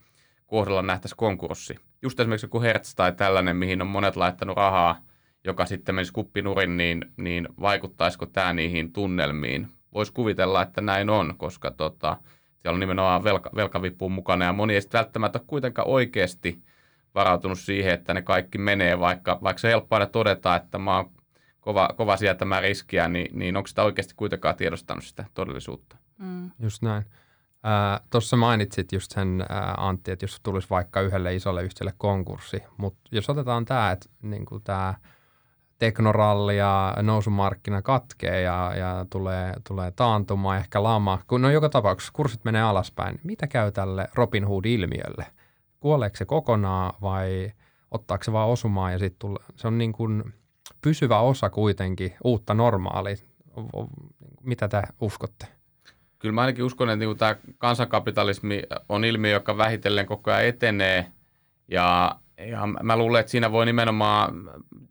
[0.46, 1.74] kohdalla nähtäisi konkurssi.
[2.02, 5.00] Just esimerkiksi joku Hertz tai tällainen, mihin on monet laittanut rahaa,
[5.44, 9.68] joka sitten menisi kuppinurin, niin, niin vaikuttaisiko tämä niihin tunnelmiin?
[9.94, 12.16] Voisi kuvitella, että näin on, koska tota,
[12.58, 16.62] siellä on nimenomaan velka, velkavipuun mukana ja moni ei välttämättä kuitenkaan oikeasti
[17.14, 21.10] varautunut siihen, että ne kaikki menee, vaikka, vaikka se helppo aina todeta, että mä oon
[21.60, 25.96] kova, kova sietämään riskiä, niin, niin onko sitä oikeasti kuitenkaan tiedostanut sitä todellisuutta?
[26.18, 26.50] Mm.
[26.58, 27.04] Just näin.
[27.66, 32.62] Äh, Tuossa mainitsit just sen, äh, Antti, että jos tulisi vaikka yhdelle isolle yhtiölle konkurssi,
[32.76, 34.94] mutta jos otetaan tämä, että niin tämä
[35.78, 42.12] teknoralli ja nousumarkkina katkee ja, ja tulee, tulee taantuma, ehkä lama, kun no joka tapauksessa
[42.12, 45.26] kurssit menee alaspäin, mitä käy tälle Robin Hood-ilmiölle?
[45.82, 47.52] Kuoleeko se kokonaan vai
[47.90, 50.34] ottaako se vaan osumaa ja sitten tulee, se on niin kuin
[50.82, 53.16] pysyvä osa kuitenkin uutta normaalia.
[54.42, 55.46] Mitä te uskotte?
[56.18, 61.06] Kyllä mä ainakin uskon, että niin tämä kansankapitalismi on ilmiö, joka vähitellen koko ajan etenee.
[61.68, 64.50] Ja, ja mä luulen, että siinä voi nimenomaan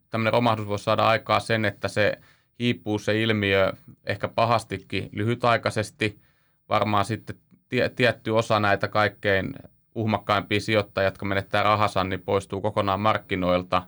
[0.09, 2.17] tämmöinen romahdus voi saada aikaa sen, että se
[2.59, 3.73] hiipuu se ilmiö
[4.05, 6.21] ehkä pahastikin lyhytaikaisesti.
[6.69, 7.35] Varmaan sitten
[7.69, 9.53] tie, tietty osa näitä kaikkein
[9.95, 13.83] uhmakkaimpia sijoittajia, jotka menettää rahansa, niin poistuu kokonaan markkinoilta.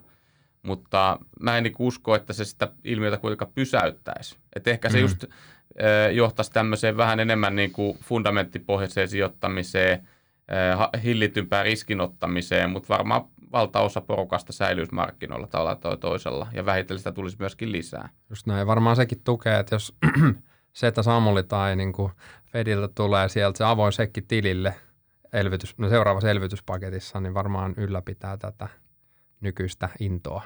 [0.63, 4.37] Mutta mä en niin usko, että se sitä ilmiötä kuitenkaan pysäyttäisi.
[4.55, 5.01] Että ehkä se mm.
[5.01, 5.25] just
[6.13, 10.07] johtaisi tämmöiseen vähän enemmän niin kuin fundamenttipohjaiseen sijoittamiseen,
[11.03, 17.37] hillitympään riskinottamiseen, mutta varmaan valtaosa porukasta säilyisi markkinoilla tavalla tai toisella, ja vähitellen sitä tulisi
[17.39, 18.09] myöskin lisää.
[18.29, 19.95] Just näin, varmaan sekin tukee, että jos
[20.73, 22.11] se, että Samuli tai niin kuin
[22.45, 24.75] Fediltä tulee sieltä se avoin sekki tilille
[25.33, 28.67] elvytys, no seuraavassa elvytyspaketissa, niin varmaan ylläpitää tätä
[29.41, 30.41] nykyistä intoa.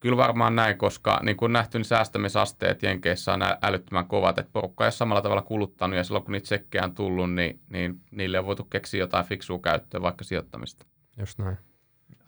[0.00, 4.84] Kyllä varmaan näin, koska niin kuin nähty, niin säästämisasteet Jenkeissä on älyttömän kovat, että porukka
[4.84, 8.38] ei ole samalla tavalla kuluttanut ja silloin kun niitä tsekkejä on tullut, niin, niin niille
[8.38, 10.86] on voitu keksiä jotain fiksua käyttöä, vaikka sijoittamista.
[11.18, 11.58] Just näin.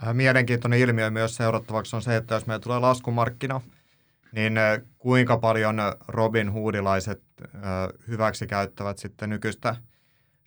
[0.07, 3.61] Äh, mielenkiintoinen ilmiö myös seurattavaksi on se, että jos meillä tulee laskumarkkina,
[4.33, 5.77] niin äh, kuinka paljon
[6.09, 7.23] Robin Hoodilaiset
[7.55, 7.61] äh,
[8.09, 9.77] hyväksi käyttävät sitten nykyistä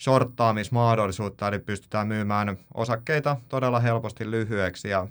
[0.01, 5.07] shorttaamismahdollisuutta, eli pystytään myymään osakkeita todella helposti lyhyeksi ja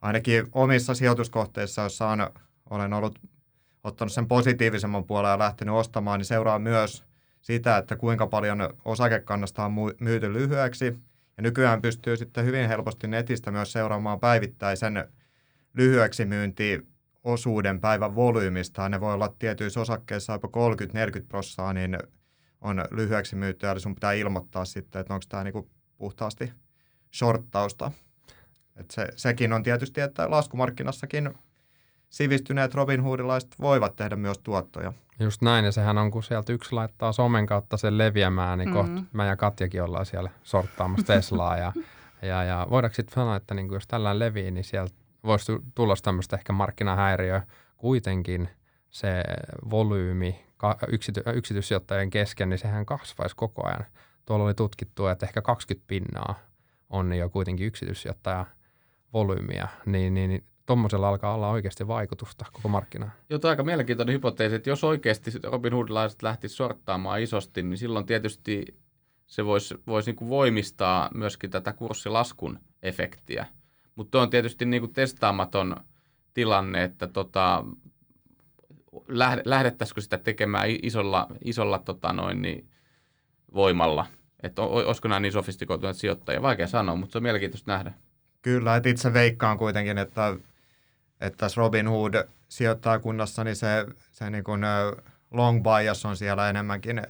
[0.00, 2.30] ainakin omissa sijoituskohteissa, joissa on,
[2.70, 3.18] olen ollut
[3.84, 7.04] ottanut sen positiivisemman puolen ja lähtenyt ostamaan, niin seuraa myös
[7.40, 10.84] sitä, että kuinka paljon osakekannasta on myyty lyhyeksi.
[11.36, 15.08] Ja nykyään pystyy sitten hyvin helposti netistä myös seuraamaan päivittäisen
[15.74, 16.86] lyhyeksi myynti
[17.24, 18.88] osuuden päivän volyymista.
[18.88, 20.48] Ne voi olla tietyissä osakkeissa jopa
[21.20, 21.98] 30-40 prossaa, niin
[22.62, 26.52] on lyhyeksi myytty, eli sun pitää ilmoittaa sitten, että onko tämä niinku puhtaasti
[27.14, 27.92] shorttausta.
[28.76, 31.34] Et se, sekin on tietysti, että laskumarkkinassakin
[32.10, 34.92] sivistyneet Robin Hoodilaiset voivat tehdä myös tuottoja.
[35.20, 38.74] Just näin, ja sehän on, kun sieltä yksi laittaa somen kautta sen leviämään, niin mm.
[38.74, 41.56] kohta mä ja Katjakin ollaan siellä sorttaamassa Teslaa.
[41.56, 41.72] ja,
[42.22, 44.94] ja, ja voidaanko sitten sanoa, että niin jos tällä levii, niin sieltä
[45.24, 47.42] voisi tulla tämmöistä ehkä markkinahäiriöä.
[47.76, 48.48] Kuitenkin
[48.90, 49.22] se
[49.70, 50.44] volyymi
[50.88, 53.86] yksity, yksityissijoittajien kesken, niin sehän kasvaisi koko ajan.
[54.24, 56.34] Tuolla oli tutkittu, että ehkä 20 pinnaa
[56.90, 58.46] on jo kuitenkin yksityissijoittaja
[59.12, 63.12] volyymiä, niin, niin, niin tuommoisella alkaa olla oikeasti vaikutusta koko markkinaan.
[63.30, 68.64] Joo, aika mielenkiintoinen hypoteesi, että jos oikeasti Robin Hoodilaiset lähtisivät sorttaamaan isosti, niin silloin tietysti
[69.26, 73.46] se voisi, voisi niin voimistaa myöskin tätä kurssilaskun efektiä.
[73.94, 75.76] Mutta on tietysti niin kuin testaamaton
[76.34, 77.64] tilanne, että tota,
[79.44, 82.68] lähdettäisikö sitä tekemään isolla, isolla tota noin, niin
[83.54, 84.06] voimalla.
[84.42, 86.42] Että olisiko nämä niin sofistikoituneet sijoittajia?
[86.42, 87.92] Vaikea sanoa, mutta se on mielenkiintoista nähdä.
[88.42, 90.36] Kyllä, että itse veikkaan kuitenkin, että,
[91.20, 92.14] että tässä Robin Hood
[92.48, 94.60] sijoittajakunnassa, niin se, se niin kuin
[95.30, 97.02] long bias on siellä enemmänkin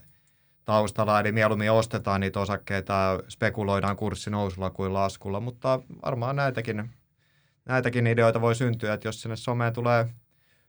[0.65, 6.91] taustalla, eli mieluummin ostetaan niitä osakkeita ja spekuloidaan kurssinousulla kuin laskulla, mutta varmaan näitäkin,
[7.65, 10.09] näitäkin ideoita voi syntyä, että jos sinne someen tulee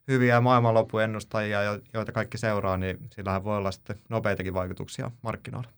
[0.07, 1.59] hyviä maailmanloppuennustajia,
[1.93, 5.69] joita kaikki seuraa, niin sillähän voi olla sitten nopeitakin vaikutuksia markkinoilla.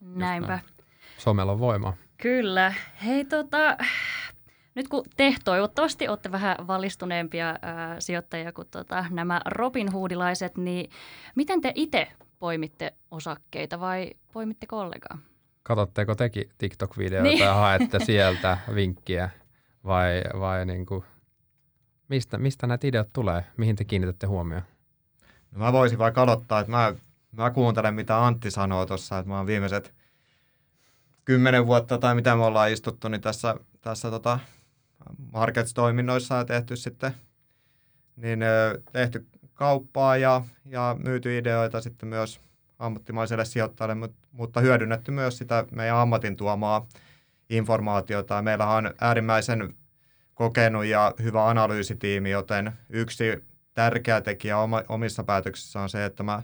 [0.00, 0.58] Näinpä.
[1.18, 1.96] Somella on voimaa.
[2.16, 2.74] Kyllä.
[3.04, 3.76] Hei tota,
[4.74, 10.90] nyt kun te toivottavasti olette vähän valistuneempia ää, sijoittajia kuin tota, nämä Robin Hoodilaiset, niin
[11.34, 15.18] miten te itse poimitte osakkeita vai poimitte kollegaa?
[15.62, 17.38] Katotteko teki TikTok-videoita niin.
[17.38, 19.30] ja haette sieltä vinkkiä
[19.84, 21.04] vai, vai niin kuin,
[22.08, 23.44] mistä, mistä näitä ideat tulee?
[23.56, 24.62] Mihin te kiinnitätte huomioon?
[25.50, 26.94] No mä voisin vaikka aloittaa, että mä,
[27.32, 29.94] mä kuuntelen mitä Antti sanoo tuossa, että mä oon viimeiset
[31.24, 34.38] kymmenen vuotta tai mitä me ollaan istuttu, niin tässä, tässä tota
[35.32, 37.14] Markets-toiminnoissa ja tehty sitten
[38.16, 38.40] niin
[38.92, 42.40] tehty kauppaa ja, ja myyty ideoita sitten myös
[42.78, 46.86] ammattimaiselle sijoittajalle, mutta hyödynnetty myös sitä meidän ammatin tuomaa
[47.50, 48.42] informaatiota.
[48.42, 49.74] Meillä on äärimmäisen
[50.36, 53.44] kokenut ja hyvä analyysitiimi, joten yksi
[53.74, 54.56] tärkeä tekijä
[54.88, 56.42] omissa päätöksissä on se, että mä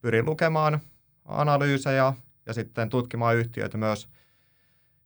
[0.00, 0.80] pyrin lukemaan
[1.24, 2.12] analyysejä
[2.46, 4.08] ja sitten tutkimaan yhtiöitä myös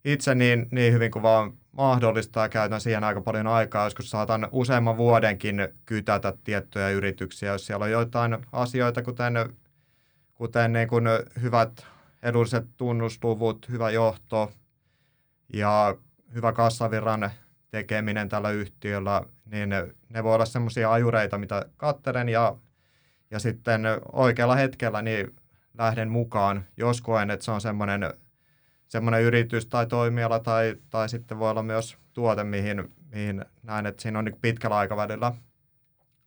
[0.04, 3.84] itse niin, niin hyvin kuin vaan mahdollista ja käytän siihen aika paljon aikaa.
[3.84, 9.34] Joskus saatan useamman vuodenkin kytätä tiettyjä yrityksiä, jos siellä on joitain asioita, kuten,
[10.34, 11.04] kuten niin kuin
[11.42, 11.86] hyvät
[12.22, 14.52] edulliset tunnusluvut, hyvä johto
[15.52, 15.96] ja
[16.34, 17.30] hyvä kassavirran
[17.76, 19.68] tekeminen tällä yhtiöllä, niin
[20.08, 22.56] ne, voi olla semmoisia ajureita, mitä kattelen ja,
[23.30, 25.36] ja sitten oikealla hetkellä niin
[25.78, 28.14] lähden mukaan, jos koen, että se on semmoinen,
[28.88, 34.02] semmoinen yritys tai toimiala tai, tai sitten voi olla myös tuote, mihin, mihin näen, että
[34.02, 35.32] siinä on niin pitkällä aikavälillä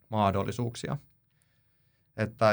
[0.10, 0.98] mahdollisuuksia.
[2.18, 2.52] Että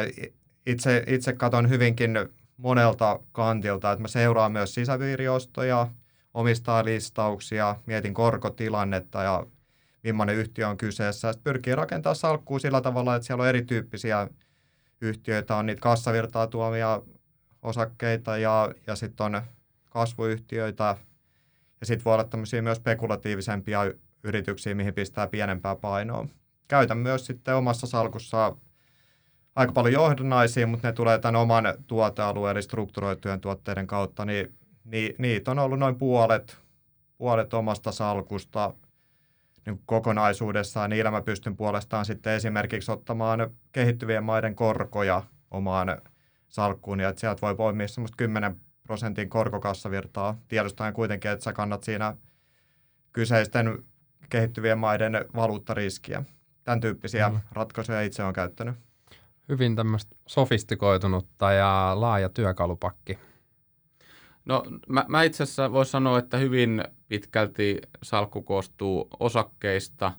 [0.66, 2.11] itse, itse katson hyvinkin
[2.56, 5.88] monelta kantilta, että mä seuraan myös sisäpiiriostoja,
[6.37, 9.46] omistajalistauksia, mietin korkotilannetta ja
[10.03, 11.33] millainen yhtiö on kyseessä.
[11.33, 14.29] Sitten pyrkii rakentamaan salkkua sillä tavalla, että siellä on erityyppisiä
[15.01, 17.03] yhtiöitä, on niitä kassavirtaa tuomia
[17.62, 19.42] osakkeita ja, ja sitten on
[19.90, 20.96] kasvuyhtiöitä
[21.81, 23.81] ja sitten voi olla tämmöisiä myös spekulatiivisempia
[24.25, 26.27] yrityksiä, mihin pistää pienempää painoa.
[26.68, 28.57] Käytän myös sitten omassa salkussa
[29.57, 34.55] aika paljon johdannaisia, mutta ne tulee tämän oman tuotealueen eli strukturoitujen tuotteiden kautta, niin
[34.87, 36.59] ni, niitä on ollut noin puolet,
[37.18, 38.75] puolet omasta salkusta
[39.66, 40.90] niin kokonaisuudessaan.
[40.90, 46.03] Niillä mä pystyn puolestaan sitten esimerkiksi ottamaan kehittyvien maiden korkoja omaan
[46.49, 51.83] salkkuun, ja että sieltä voi poimia semmoista 10 prosentin korkokassavirtaa, tiedostaen kuitenkin, että sä kannat
[51.85, 52.16] siinä
[53.12, 53.85] kyseisten
[54.29, 56.25] kehittyvien maiden valuuttariskiä.
[56.64, 57.40] Tämän tyyppisiä mm.
[57.53, 58.75] ratkaisuja itse olen käyttänyt.
[59.49, 63.18] Hyvin tämmöistä sofistikoitunutta ja laaja työkalupakki.
[64.46, 70.12] No mä, mä itse asiassa voin sanoa, että hyvin pitkälti salkku koostuu osakkeista.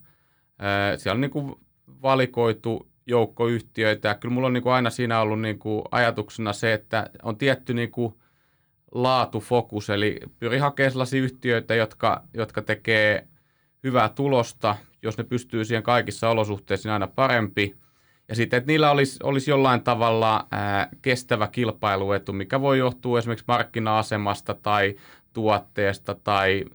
[0.97, 1.55] siellä on niin kuin
[2.01, 6.73] valikoitu joukko yhtiöitä kyllä mulla on niin kuin aina siinä ollut niin kuin ajatuksena se,
[6.73, 8.13] että on tietty niin kuin
[8.91, 13.27] laatufokus, eli pyri hakemaan sellaisia yhtiöitä, jotka, jotka tekee
[13.83, 17.75] hyvää tulosta, jos ne pystyy siihen kaikissa olosuhteissa niin aina parempi–
[18.29, 23.45] ja sitten, että niillä olisi, olisi jollain tavalla ää, kestävä kilpailuetu, mikä voi johtua esimerkiksi
[23.47, 24.95] markkina-asemasta tai
[25.33, 26.65] tuotteesta tai,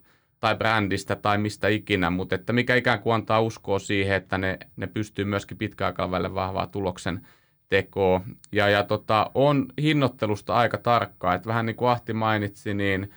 [0.40, 4.58] tai brändistä tai mistä ikinä, mutta että mikä ikään kuin antaa uskoa siihen, että ne,
[4.76, 7.26] ne pystyy myöskin pitkäaikavälille vahvaa tuloksen
[7.68, 8.20] tekoa.
[8.52, 13.10] Ja, ja tota, on hinnoittelusta aika tarkkaa, että vähän niin kuin Ahti mainitsi, niin–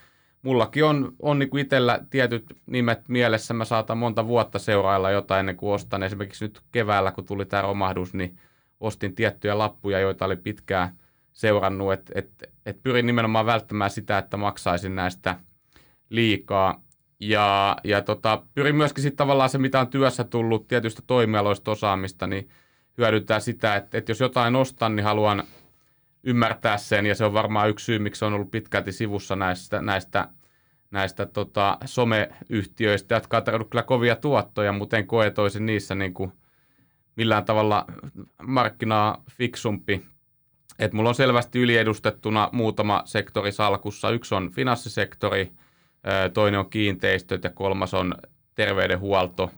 [0.46, 3.54] mullakin on, on niin itsellä tietyt nimet mielessä.
[3.54, 6.04] Mä saatan monta vuotta seurailla jotain ennen kuin ostan.
[6.04, 8.38] Esimerkiksi nyt keväällä, kun tuli tämä romahdus, niin
[8.80, 10.90] ostin tiettyjä lappuja, joita oli pitkään
[11.34, 11.94] seurannut.
[11.94, 12.30] Että et,
[12.66, 15.40] et pyrin nimenomaan välttämään sitä, että maksaisin näistä
[16.10, 16.82] liikaa.
[17.20, 22.28] Ja, ja tota, pyrin myöskin sitten tavallaan se, mitä on työssä tullut tietystä toimialoista osaamista,
[22.28, 22.50] niin
[22.98, 25.44] hyödyntää sitä, että, että jos jotain ostan, niin haluan
[26.26, 29.82] ymmärtää sen, ja se on varmaan yksi syy, miksi se on ollut pitkälti sivussa näistä,
[29.82, 30.28] näistä,
[30.92, 36.32] näistä tota, someyhtiöistä, jotka on tarjonnut kyllä kovia tuottoja, mutta en koetoisi niissä niin kuin
[37.16, 37.86] millään tavalla
[38.48, 40.06] markkinaa fiksumpi.
[40.80, 44.10] Et mulla on selvästi yliedustettuna muutama sektori salkussa.
[44.10, 45.52] Yksi on finanssisektori,
[46.34, 48.16] toinen on kiinteistöt ja kolmas on
[48.56, 49.52] terveydenhuolto,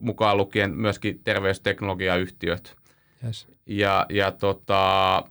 [0.00, 2.76] mukaan lukien myöskin terveysteknologiayhtiöt.
[3.24, 3.48] Yes.
[3.66, 5.22] Ja, ja tota,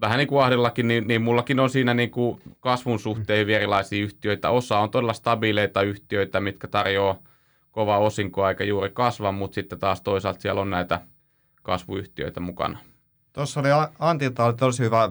[0.00, 4.04] vähän niin kuin Ahdillakin, niin, niin mullakin on siinä niin kuin kasvun suhteen hyvin erilaisia
[4.04, 4.50] yhtiöitä.
[4.50, 7.18] Osa on todella stabiileita yhtiöitä, mitkä tarjoaa
[7.70, 11.00] kova osinkoa eikä juuri kasva, mutta sitten taas toisaalta siellä on näitä
[11.62, 12.78] kasvuyhtiöitä mukana.
[13.32, 15.10] Tuossa oli Antilta oli tosi hyvä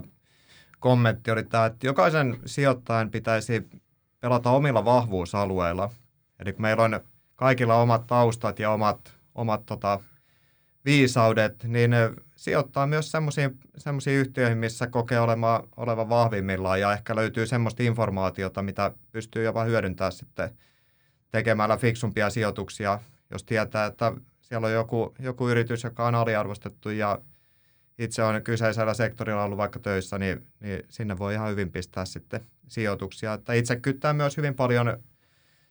[0.79, 3.69] kommentti, oli tämä, että jokaisen sijoittajan pitäisi
[4.19, 5.89] pelata omilla vahvuusalueilla.
[6.39, 6.99] Eli kun meillä on
[7.35, 9.99] kaikilla omat taustat ja omat, omat tota,
[10.85, 11.91] viisaudet, niin
[12.35, 13.11] sijoittaa myös
[13.77, 19.63] semmoisiin yhtiöihin, missä kokee olema, olevan vahvimmillaan ja ehkä löytyy semmoista informaatiota, mitä pystyy jopa
[19.63, 20.49] hyödyntämään sitten
[21.31, 22.99] tekemällä fiksumpia sijoituksia,
[23.31, 27.19] jos tietää, että siellä on joku, joku yritys, joka on aliarvostettu ja
[27.99, 32.45] itse on kyseisellä sektorilla ollut vaikka töissä, niin, niin sinne voi ihan hyvin pistää sitten
[32.67, 33.33] sijoituksia.
[33.33, 35.03] Että itse kyttää myös hyvin paljon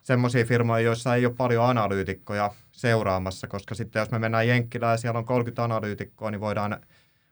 [0.03, 4.97] semmoisia firmoja, joissa ei ole paljon analyytikkoja seuraamassa, koska sitten jos me mennään Jenkkilään ja
[4.97, 6.81] siellä on 30 analyytikkoa, niin voidaan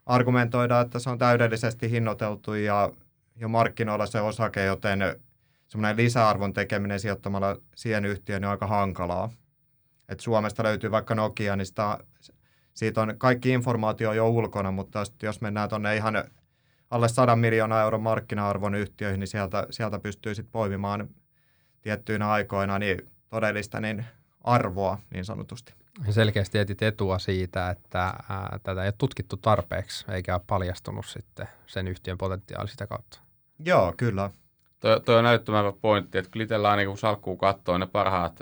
[0.07, 2.91] argumentoida, että se on täydellisesti hinnoiteltu ja
[3.37, 5.01] jo markkinoilla se osake, joten
[5.69, 9.31] semmoinen lisäarvon tekeminen sijoittamalla siihen yhtiöön niin on aika hankalaa.
[10.09, 11.99] Et Suomesta löytyy vaikka Nokia, niin sitä,
[12.75, 16.25] siitä on kaikki informaatio jo ulkona, mutta jos mennään tuonne ihan
[16.91, 21.09] alle 100 miljoonaa euron markkina-arvon yhtiöihin, niin sieltä, sieltä pystyy sitten poimimaan
[21.81, 24.05] tiettyinä aikoina niin todellista niin
[24.45, 25.75] arvoa niin sanotusti.
[26.11, 31.49] Selkeästi etit etua siitä, että ää, tätä ei ole tutkittu tarpeeksi eikä ole paljastunut sitten
[31.67, 33.21] sen yhtiön potentiaali sitä kautta.
[33.59, 34.31] Joo, kyllä.
[34.81, 38.41] toi, toi on älyttömän pointti, että kyllä itsellä aina kun salkkuu katsoo, ne parhaat,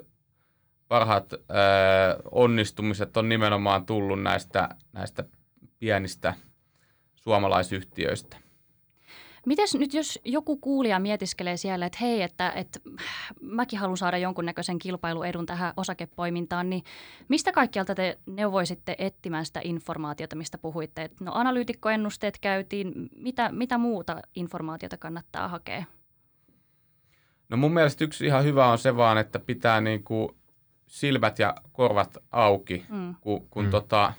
[0.88, 5.24] parhaat ää, onnistumiset on nimenomaan tullut näistä, näistä
[5.78, 6.34] pienistä
[7.16, 8.36] suomalaisyhtiöistä.
[9.46, 12.80] Mites nyt, jos joku kuulija mietiskelee siellä, että hei, että, että
[13.40, 16.84] mäkin haluan saada jonkunnäköisen kilpailuedun tähän osakepoimintaan, niin
[17.28, 21.02] mistä kaikkialta te neuvoisitte etsimään sitä informaatiota, mistä puhuitte?
[21.02, 25.84] Et no analyytikkoennusteet käytiin, mitä, mitä muuta informaatiota kannattaa hakea?
[27.48, 30.28] No mun mielestä yksi ihan hyvä on se vaan, että pitää niin kuin
[30.86, 33.14] silmät ja korvat auki, mm.
[33.20, 33.70] kun, kun mm.
[33.70, 34.12] tota,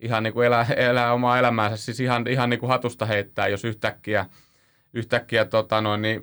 [0.00, 3.64] ihan niin kuin elää, elää omaa elämäänsä, siis ihan, ihan niin kuin hatusta heittää, jos
[3.64, 4.26] yhtäkkiä–
[4.94, 6.22] yhtäkkiä tota noin, niin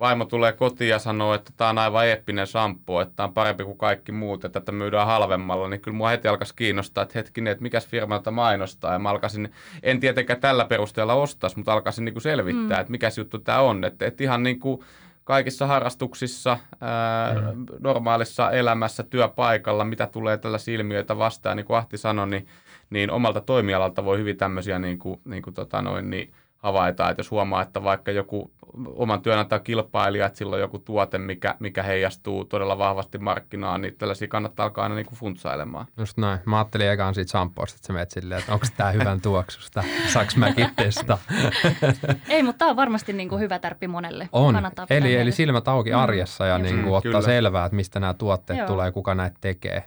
[0.00, 3.64] vaimo tulee kotiin ja sanoo, että tämä on aivan eeppinen shampoo, että tämä on parempi
[3.64, 7.50] kuin kaikki muut, että tätä myydään halvemmalla, niin kyllä mua heti alkaisi kiinnostaa, että hetkinen,
[7.50, 8.92] että mikäs firma tätä mainostaa.
[8.92, 12.80] Ja mä alkaisin, en tietenkään tällä perusteella ostaisi, mutta alkaisin niin kuin selvittää, mm.
[12.80, 13.84] että mikä juttu tämä on.
[13.84, 14.80] Että, että ihan niin kuin
[15.24, 17.66] kaikissa harrastuksissa, ää, mm.
[17.80, 22.46] normaalissa elämässä, työpaikalla, mitä tulee tällaisia ilmiöitä vastaan, niin kuin Ahti sanoi, niin,
[22.90, 27.20] niin omalta toimialalta voi hyvin tämmöisiä niin kuin, niin kuin tota noin, niin havaitaan, että
[27.20, 28.50] jos huomaa, että vaikka joku
[28.94, 33.96] oman työnantajan kilpailija, että sillä on joku tuote, mikä, mikä heijastuu todella vahvasti markkinaan, niin
[33.98, 35.86] tällaisia kannattaa alkaa aina niin kuin funtsailemaan.
[35.96, 36.38] Just näin.
[36.44, 40.36] Mä ajattelin ekaan siitä shampoosta, että sä menet silleen, että onko tämä hyvän tuoksusta, saaks
[40.36, 41.18] mäkin testaa?
[42.28, 44.28] Ei, mutta tämä on varmasti niin kuin hyvä tärppi monelle.
[44.32, 44.54] On,
[44.90, 45.98] eli, eli silmät auki mm.
[45.98, 46.64] arjessa ja mm.
[46.64, 47.22] niin kuin ottaa Kyllä.
[47.22, 48.66] selvää, että mistä nämä tuotteet Joo.
[48.68, 49.84] tulee, kuka näitä tekee.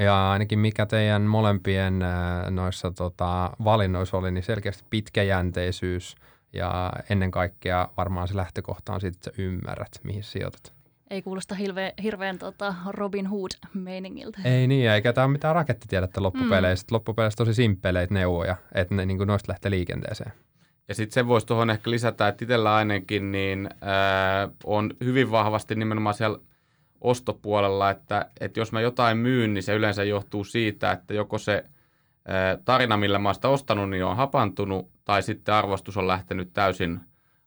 [0.00, 6.16] Ja ainakin mikä teidän molempien äh, noissa tota, valinnoissa oli, niin selkeästi pitkäjänteisyys
[6.52, 10.72] ja ennen kaikkea varmaan se lähtökohta on sitten, että sä ymmärrät, mihin sijoitat.
[11.10, 14.40] Ei kuulosta hirveän, hirveän tota Robin Hood-meiningiltä.
[14.44, 16.86] Ei niin, eikä tämä ole mitään rakettitiedettä loppupeleissä.
[16.90, 16.94] Mm.
[16.94, 20.32] Loppupeleissä tosi simppeleitä neuvoja, että ne niin noista lähtee liikenteeseen.
[20.88, 25.74] Ja sitten se voisi tuohon ehkä lisätä, että itsellä ainakin niin, äh, on hyvin vahvasti
[25.74, 26.38] nimenomaan siellä
[27.00, 31.64] ostopuolella, että, että jos mä jotain myyn, niin se yleensä johtuu siitä, että joko se
[32.64, 37.00] tarina, millä mä oon sitä ostanut, niin on hapantunut, tai sitten arvostus on lähtenyt täysin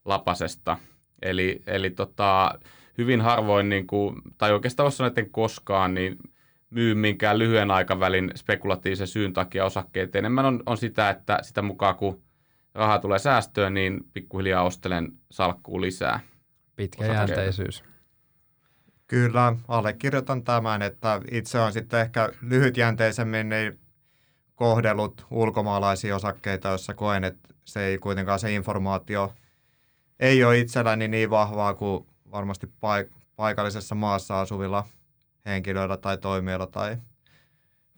[0.06, 0.78] lapasesta.
[1.22, 2.60] Eli, eli tota,
[2.98, 6.18] hyvin harvoin, niin kuin, tai oikeastaan voisi sanoa, että koskaan, niin
[6.70, 10.16] myy minkään lyhyen aikavälin spekulatiivisen syyn takia osakkeet.
[10.16, 12.22] Enemmän on, on sitä, että sitä mukaan kun
[12.74, 16.20] rahaa tulee säästöön, niin pikkuhiljaa ostelen salkkuun lisää.
[16.76, 17.84] Pitkäjänteisyys.
[19.14, 23.80] Kyllä, allekirjoitan tämän, että itse on sitten ehkä lyhytjänteisemmin niin
[24.56, 29.34] kohdellut ulkomaalaisia osakkeita, joissa koen, että se ei kuitenkaan se informaatio
[30.20, 34.88] ei ole itselläni niin vahvaa kuin varmasti paik- paikallisessa maassa asuvilla
[35.46, 36.98] henkilöillä tai toimijoilla tai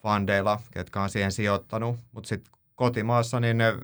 [0.02, 2.00] fandeilla, ketkä on siihen sijoittanut.
[2.12, 3.80] Mutta sitten kotimaassa niin ne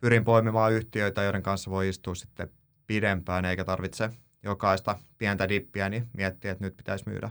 [0.00, 2.50] pyrin poimimaan yhtiöitä, joiden kanssa voi istua sitten
[2.86, 4.10] pidempään, eikä tarvitse
[4.44, 7.30] jokaista pientä dippiä, niin miettiä, että nyt pitäisi myydä,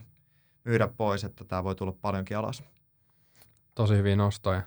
[0.63, 2.63] myydä pois, että tämä voi tulla paljonkin alas.
[3.75, 4.61] Tosi hyvin nostoja.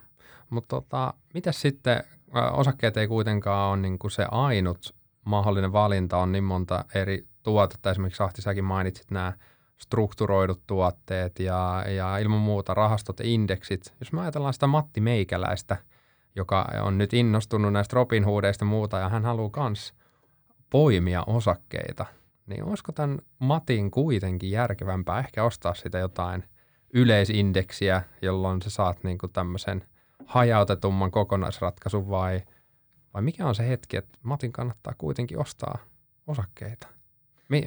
[0.50, 2.04] Mutta tota, mitä sitten,
[2.52, 7.90] osakkeet ei kuitenkaan ole niin kuin se ainut mahdollinen valinta, on niin monta eri tuotetta.
[7.90, 9.32] Esimerkiksi Ahti, säkin mainitsit nämä
[9.76, 13.94] strukturoidut tuotteet ja, ja ilman muuta rahastot ja indeksit.
[14.00, 15.76] Jos me ajatellaan sitä Matti Meikäläistä,
[16.36, 19.94] joka on nyt innostunut näistä Robin Hoodeista ja muuta, ja hän haluaa myös
[20.70, 22.06] poimia osakkeita,
[22.46, 26.44] niin olisiko tämän Matin kuitenkin järkevämpää ehkä ostaa sitä jotain
[26.94, 29.84] yleisindeksiä, jolloin sä saat niin kuin tämmöisen
[30.26, 32.42] hajautetumman kokonaisratkaisun vai,
[33.14, 35.78] vai mikä on se hetki, että Matin kannattaa kuitenkin ostaa
[36.26, 36.88] osakkeita?
[37.48, 37.64] Mi,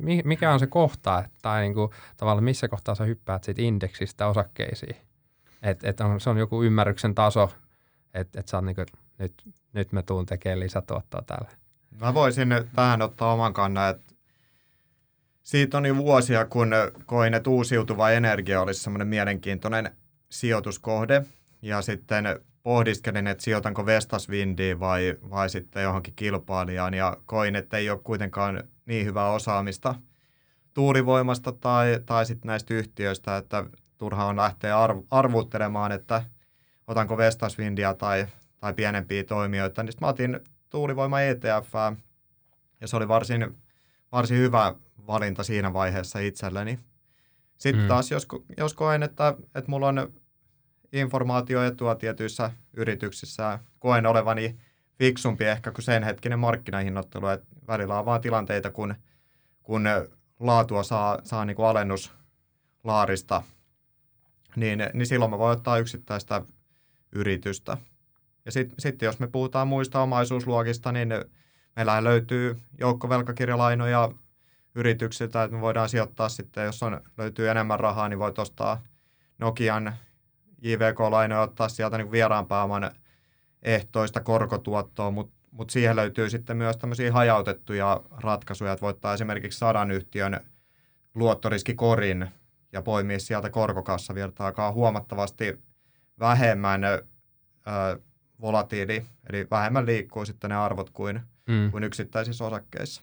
[0.00, 4.26] mi, mikä on se kohta, tai niin kuin, tavallaan missä kohtaa sä hyppäät siitä indeksistä
[4.26, 4.96] osakkeisiin?
[5.62, 7.52] Et, et on, se on joku ymmärryksen taso,
[8.14, 8.86] että et sä oot niin kuin,
[9.18, 9.34] nyt,
[9.72, 11.63] nyt mä tuun tekemään lisätuottoa tälle.
[12.00, 14.14] Mä voisin tähän ottaa oman kannan, että
[15.42, 16.70] siitä on jo vuosia, kun
[17.06, 19.96] koin, että uusiutuva energia olisi semmoinen mielenkiintoinen
[20.28, 21.24] sijoituskohde.
[21.62, 22.24] Ja sitten
[22.62, 26.94] pohdiskelin, että sijoitanko Vestas Windiin vai, vai sitten johonkin kilpailijaan.
[26.94, 29.94] Ja koin, että ei ole kuitenkaan niin hyvää osaamista
[30.74, 33.64] tuurivoimasta tai, tai sitten näistä yhtiöistä, että
[33.98, 36.24] turha on lähteä arv, arvuuttelemaan, että
[36.86, 38.26] otanko Vestas Windia tai,
[38.60, 39.82] tai pienempiä toimijoita.
[39.82, 40.40] Niin mä otin
[40.74, 41.72] tuulivoima ETF,
[42.80, 43.56] ja se oli varsin,
[44.12, 44.74] varsin hyvä
[45.06, 46.78] valinta siinä vaiheessa itselleni.
[47.58, 47.88] Sitten mm.
[47.88, 50.12] taas, jos, jos koen, että, että mulla on
[50.92, 54.56] informaatioetua tietyissä yrityksissä, koen olevani
[54.98, 58.94] fiksumpi ehkä kuin sen hetkinen markkinahinnoittelu, että välillä on vaan tilanteita, kun,
[59.62, 59.84] kun
[60.40, 63.42] laatua saa, saa niin kuin alennuslaarista,
[64.56, 66.42] niin, niin silloin mä voin ottaa yksittäistä
[67.12, 67.76] yritystä–
[68.44, 71.08] ja sitten sit jos me puhutaan muista omaisuusluokista, niin
[71.76, 74.10] meillä löytyy joukkovelkakirjalainoja
[74.74, 78.82] yrityksiltä, että me voidaan sijoittaa sitten, jos on, löytyy enemmän rahaa, niin voit ostaa
[79.38, 79.94] Nokian
[80.62, 82.90] JVK-lainoja ottaa sieltä niin vieraan pääoman
[83.62, 89.90] ehtoista korkotuottoa, mutta mut siihen löytyy sitten myös tämmöisiä hajautettuja ratkaisuja, että voittaa esimerkiksi sadan
[89.90, 90.40] yhtiön
[91.14, 92.28] luottoriskikorin
[92.72, 95.62] ja poimia sieltä korkokassavirtaakaan huomattavasti
[96.20, 96.80] vähemmän
[98.40, 101.70] volatiili, eli vähemmän liikkuu sitten ne arvot kuin, mm.
[101.70, 103.02] kuin yksittäisissä osakkeissa.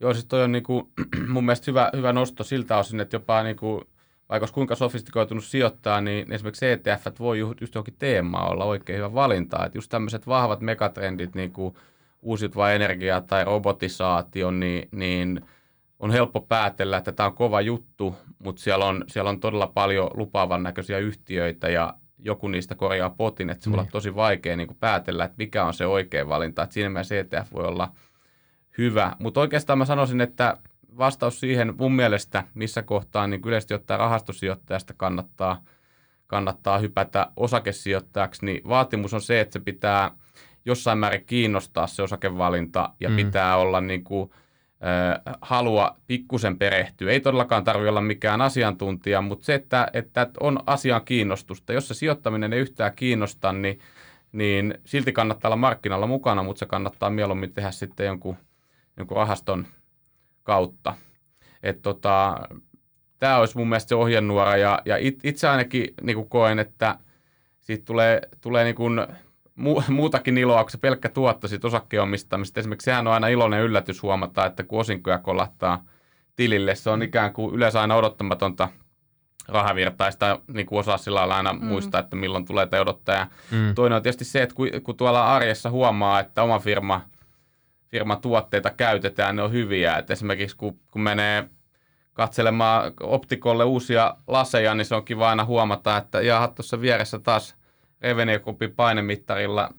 [0.00, 0.90] Joo, siis toi on niinku,
[1.32, 3.82] mun mielestä hyvä, hyvä nosto siltä osin, että jopa niinku,
[4.28, 9.14] vaikka olisi kuinka sofistikoitunut sijoittaa, niin esimerkiksi ETF voi just johonkin teemaan olla oikein hyvä
[9.14, 9.66] valinta.
[9.66, 11.74] Että just tämmöiset vahvat megatrendit, niin kuin
[12.22, 15.40] uusiutuva energia tai robotisaatio, niin, niin
[15.98, 20.10] on helppo päätellä, että tämä on kova juttu, mutta siellä on, siellä on todella paljon
[20.14, 23.92] lupaavan näköisiä yhtiöitä ja joku niistä korjaa potin, että se voi olla niin.
[23.92, 26.62] tosi vaikea niin kuin päätellä, että mikä on se oikea valinta.
[26.62, 27.92] Että siinä mielessä ETF voi olla
[28.78, 29.16] hyvä.
[29.18, 30.56] Mutta oikeastaan mä sanoisin, että
[30.98, 35.62] vastaus siihen mun mielestä, missä kohtaa niin yleisesti ottaen rahastosijoittajasta kannattaa,
[36.26, 40.10] kannattaa hypätä osakesijoittajaksi, niin vaatimus on se, että se pitää
[40.64, 43.16] jossain määrin kiinnostaa se osakevalinta ja mm.
[43.16, 44.30] pitää olla niin kuin,
[45.42, 47.10] halua pikkusen perehtyä.
[47.10, 51.72] Ei todellakaan tarvitse olla mikään asiantuntija, mutta se, että, että on asian kiinnostusta.
[51.72, 53.78] Jos se sijoittaminen ei yhtään kiinnosta, niin,
[54.32, 58.36] niin silti kannattaa olla markkinalla mukana, mutta se kannattaa mieluummin tehdä sitten jonkun,
[58.96, 59.66] jonkun rahaston–
[60.42, 60.94] kautta.
[61.82, 62.38] Tota,
[63.18, 66.98] tämä olisi mun mielestä se ohjenuora ja, ja it, itse ainakin niin koen, että
[67.60, 69.06] siitä tulee, tulee niin kuin
[69.60, 72.60] mu, muutakin iloa kuin se pelkkä tuotto siitä osakkeenomistamista.
[72.60, 75.84] Esimerkiksi sehän on aina iloinen yllätys huomata, että kun osinkoja kolahtaa
[76.36, 78.68] tilille, se on ikään kuin yleensä aina odottamatonta
[79.48, 81.64] rahavirtaista, niin kuin osaa sillä lailla aina mm.
[81.64, 83.14] muistaa, että milloin tulee tai odottaa.
[83.14, 83.74] Ja mm.
[83.74, 87.00] Toinen on tietysti se, että kun, kun tuolla arjessa huomaa, että oma firma–
[87.90, 89.96] firman tuotteita käytetään, ne on hyviä.
[89.96, 91.48] Et esimerkiksi kun, kun menee
[92.12, 97.56] katselemaan optikolle uusia laseja, niin se on kiva aina huomata, että jaha, tuossa vieressä taas
[98.02, 99.70] Revenue-kupin painemittarilla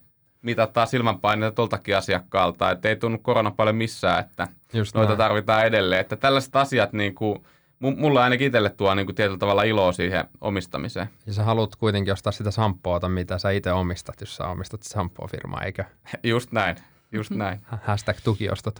[0.41, 5.17] mitataan silmänpaineita tuoltakin asiakkaalta, että ei tunnu korona paljon missään, että Just noita näin.
[5.17, 6.01] tarvitaan edelleen.
[6.01, 7.43] Että tällaiset asiat niin kuin,
[7.79, 11.09] mulla ainakin itselle tuo niin kuin tietyllä tavalla iloa siihen omistamiseen.
[11.25, 15.63] Ja sä haluat kuitenkin ostaa sitä samppoota, mitä sä itse omistat, jos sä omistat samppoo-firmaa,
[15.63, 15.83] eikö?
[16.23, 16.75] Just näin.
[17.11, 17.59] Just näin.
[17.87, 18.79] Hashtag tukiostot.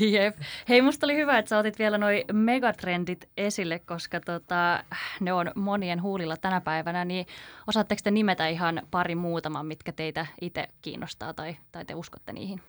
[0.00, 0.36] Jep.
[0.68, 4.84] Hei, musta oli hyvä, että sä otit vielä noi megatrendit esille, koska tota,
[5.20, 7.26] ne on monien huulilla tänä päivänä, niin
[7.66, 12.60] osaatteko te nimetä ihan pari muutaman, mitkä teitä itse kiinnostaa tai, tai te uskotte niihin?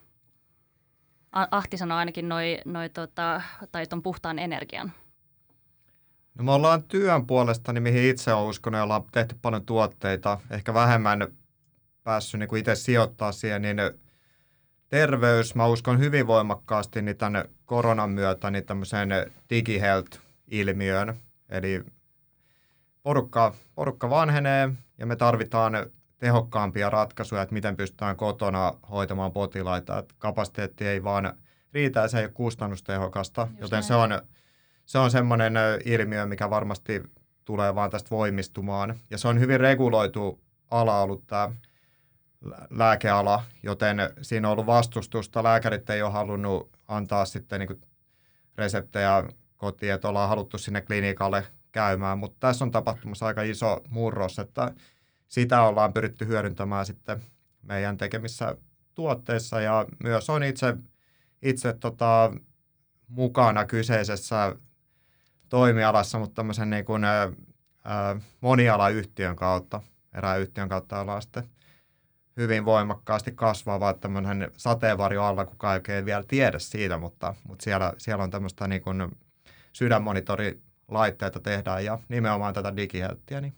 [1.32, 4.92] Ahti sanoi ainakin noi, noi tota, tai ton puhtaan energian.
[6.34, 10.74] No me ollaan työn puolesta, niin mihin itse olen uskonut, ollaan tehty paljon tuotteita, ehkä
[10.74, 11.26] vähemmän
[12.04, 13.76] päässyt niin kuin itse sijoittaa siihen, niin
[14.88, 19.08] terveys, mä uskon hyvin voimakkaasti niin tämän koronan myötä niin tämmöiseen
[19.50, 21.14] digihealth-ilmiöön.
[21.48, 21.84] Eli
[23.02, 25.72] porukka, porukka vanhenee ja me tarvitaan
[26.18, 29.98] tehokkaampia ratkaisuja, että miten pystytään kotona hoitamaan potilaita.
[29.98, 31.32] Että kapasiteetti ei vaan
[31.72, 33.84] riitä ja se ei ole kustannustehokasta, Just joten näin.
[33.84, 34.22] se on,
[34.86, 35.52] se on semmoinen
[35.84, 37.02] ilmiö, mikä varmasti
[37.44, 38.98] tulee vaan tästä voimistumaan.
[39.10, 41.50] Ja se on hyvin reguloitu ala ollut tämä
[42.70, 45.42] lääkeala, joten siinä on ollut vastustusta.
[45.42, 47.82] Lääkärit ei ole halunnut antaa sitten niin
[48.56, 49.24] reseptejä
[49.56, 54.74] kotiin, että ollaan haluttu sinne klinikalle käymään, mutta tässä on tapahtumassa aika iso murros, että
[55.28, 57.22] sitä ollaan pyritty hyödyntämään sitten
[57.62, 58.56] meidän tekemissä
[58.94, 60.76] tuotteissa ja myös on itse,
[61.42, 62.32] itse tota,
[63.08, 64.56] mukana kyseisessä
[65.48, 67.32] toimialassa, mutta tämmöisen niin kuin, ä,
[68.40, 69.80] monialayhtiön kautta,
[70.14, 71.48] erään yhtiön kautta ollaan sitten
[72.38, 77.92] hyvin voimakkaasti kasvava tämmöinen sateenvarjo alla, kukaan ei oikein vielä tiedä siitä, mutta, mutta siellä,
[77.98, 79.16] siellä on tämmöistä niin kuin
[79.72, 83.54] sydänmonitorilaitteita tehdään ja nimenomaan tätä digihelttiä, niin,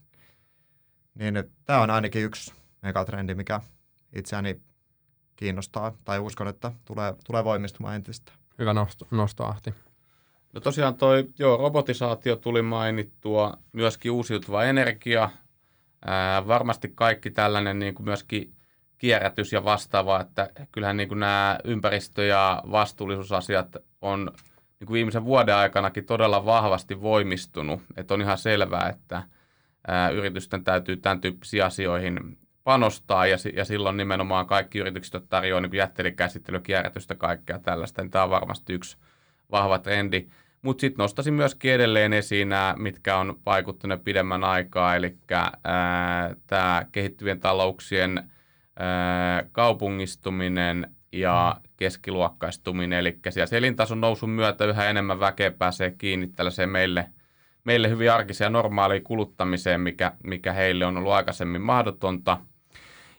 [1.14, 2.52] niin tämä on ainakin yksi
[2.82, 3.60] megatrendi, mikä
[4.12, 4.60] itseäni
[5.36, 8.32] kiinnostaa tai uskon, että tulee, tulee voimistumaan entistä.
[8.58, 9.74] Hyvä nosto, nosto Ahti.
[10.52, 15.30] No tosiaan toi, joo, robotisaatio tuli mainittua, myöskin uusiutuva energia,
[16.06, 18.54] Ää, varmasti kaikki tällainen niin kuin myöskin
[19.00, 24.30] kierrätys ja vastaava, että kyllähän niin kuin nämä ympäristö- ja vastuullisuusasiat on
[24.80, 27.82] niin kuin viimeisen vuoden aikanakin todella vahvasti voimistunut.
[27.96, 29.22] Että on ihan selvää, että
[29.86, 35.78] ää, yritysten täytyy tämän tyyppisiin asioihin panostaa ja, ja silloin nimenomaan kaikki yritykset tarjoavat niin
[35.78, 38.02] jätteidenkäsittelyä, kierrätystä, kaikkea tällaista.
[38.02, 38.96] Niin tämä on varmasti yksi
[39.50, 40.26] vahva trendi.
[40.62, 45.16] Mutta sitten nostaisin myöskin edelleen esiin nämä, mitkä on vaikuttaneet pidemmän aikaa, eli
[46.46, 48.30] tämä kehittyvien talouksien
[49.52, 52.98] kaupungistuminen ja keskiluokkaistuminen.
[52.98, 57.10] Eli siellä elintason nousun myötä yhä enemmän väkeä pääsee kiinni tällaiseen meille,
[57.64, 62.38] meille hyvin arkiseen ja normaaliin kuluttamiseen, mikä, mikä heille on ollut aikaisemmin mahdotonta.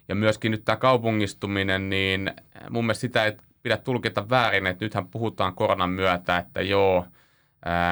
[0.07, 2.33] Ja myöskin nyt tämä kaupungistuminen, niin
[2.69, 7.05] mun mielestä sitä ei pidä tulkita väärin, että nythän puhutaan koronan myötä, että joo,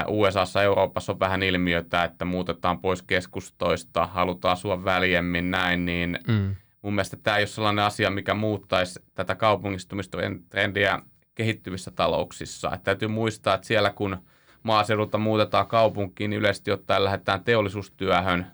[0.07, 6.55] USAssa, Euroopassa on vähän ilmiötä, että muutetaan pois keskustoista, halutaan asua väljemmin näin, niin mm.
[6.82, 11.01] Mun mielestä tämä ei ole sellainen asia, mikä muuttaisi tätä kaupungistumistrendiä
[11.36, 12.67] kehittyvissä talouksissa.
[12.73, 14.17] Että täytyy muistaa, että siellä kun
[14.63, 18.45] maaseudulta muutetaan kaupunkiin, niin yleisesti ottaen lähdetään teollisuustyöhön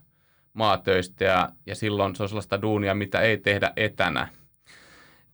[0.54, 4.28] maatöistä ja, ja silloin se on sellaista duunia, mitä ei tehdä etänä.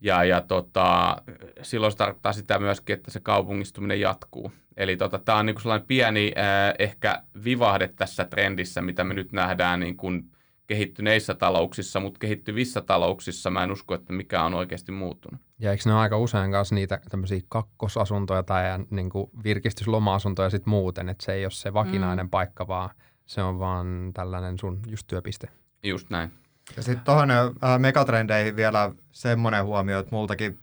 [0.02, 1.18] Ja, ja tota,
[1.62, 4.52] silloin se tarkoittaa sitä myöskin, että se kaupungistuminen jatkuu.
[4.78, 9.32] Eli tota, tämä on niin sellainen pieni äh, ehkä vivahde tässä trendissä, mitä me nyt
[9.32, 10.32] nähdään niin kuin
[10.72, 15.42] kehittyneissä talouksissa, mutta kehittyvissä talouksissa mä en usko, että mikä on oikeasti muuttunut.
[15.60, 20.70] Ja eikö ne ole aika usein kanssa niitä tämmöisiä kakkosasuntoja tai niin kuin virkistysloma-asuntoja sitten
[20.70, 22.30] muuten, että se ei ole se vakinainen mm.
[22.30, 22.90] paikka, vaan
[23.26, 25.48] se on vaan tällainen sun just työpiste.
[25.84, 26.32] Just näin.
[26.78, 30.60] Ja sitten tuohon äh, megatrendeihin vielä semmoinen huomio, että multakin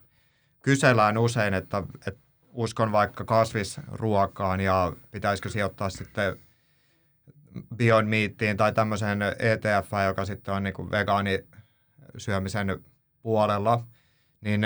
[0.62, 2.20] kysellään usein, että, että
[2.52, 6.36] uskon vaikka kasvisruokaan ja pitäisikö sijoittaa sitten
[7.76, 12.84] Beyond Meatiin tai tämmöiseen ETF, joka sitten on niin vegaanisyömisen
[13.22, 13.84] puolella,
[14.40, 14.60] niin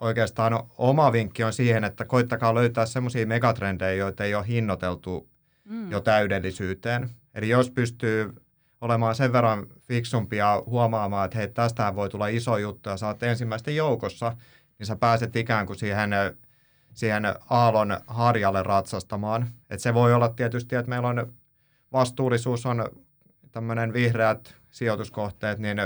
[0.00, 5.28] oikeastaan oma vinkki on siihen, että koittakaa löytää semmoisia megatrendejä, joita ei ole hinnoiteltu
[5.64, 5.90] mm.
[5.90, 7.10] jo täydellisyyteen.
[7.34, 8.34] Eli jos pystyy
[8.80, 13.22] olemaan sen verran fiksumpia huomaamaan, että hei, tästähän voi tulla iso juttu ja sä oot
[13.22, 14.36] ensimmäisten joukossa,
[14.78, 16.10] niin sä pääset ikään kuin siihen,
[16.92, 19.48] siihen aallon harjalle ratsastamaan.
[19.70, 21.32] Et se voi olla tietysti, että meillä on
[21.96, 22.88] vastuullisuus on
[23.52, 25.78] tämmöinen vihreät sijoituskohteet, niin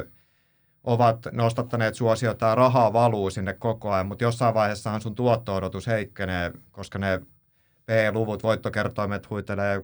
[0.84, 6.52] ovat nostattaneet suosiota ja rahaa valuu sinne koko ajan, mutta jossain vaiheessahan sun tuotto-odotus heikkenee,
[6.70, 7.20] koska ne
[7.86, 9.82] P-luvut, voittokertoimet huitelee 30-40,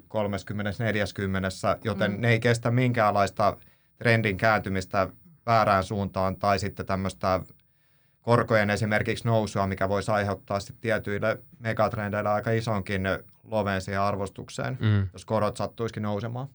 [1.84, 2.20] joten mm.
[2.20, 3.56] ne ei kestä minkäänlaista
[3.98, 5.08] trendin kääntymistä
[5.46, 7.40] väärään suuntaan tai sitten tämmöistä
[8.26, 13.02] korkojen esimerkiksi nousua, mikä voisi aiheuttaa sitten tietyille megatrendeille aika isonkin
[13.44, 15.08] loven siihen arvostukseen, mm.
[15.12, 16.48] jos korot sattuisikin nousemaan.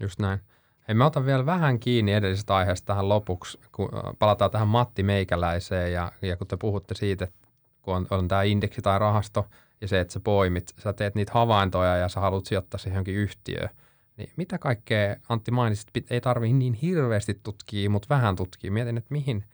[0.00, 0.40] Just näin.
[0.88, 5.92] Hei, mä otan vielä vähän kiinni edellisestä aiheesta tähän lopuksi, kun palataan tähän Matti Meikäläiseen
[5.92, 7.48] ja, ja kun te puhutte siitä, että
[7.82, 9.46] kun on, on tämä indeksi tai rahasto
[9.80, 13.14] ja se, että sä poimit, sä teet niitä havaintoja ja sä haluat sijoittaa siihen johonkin
[13.14, 13.68] yhtiöön,
[14.16, 18.72] niin mitä kaikkea Antti mainitsit, ei tarvii niin hirveästi tutkia, mutta vähän tutkia.
[18.72, 19.44] Mietin, että mihin,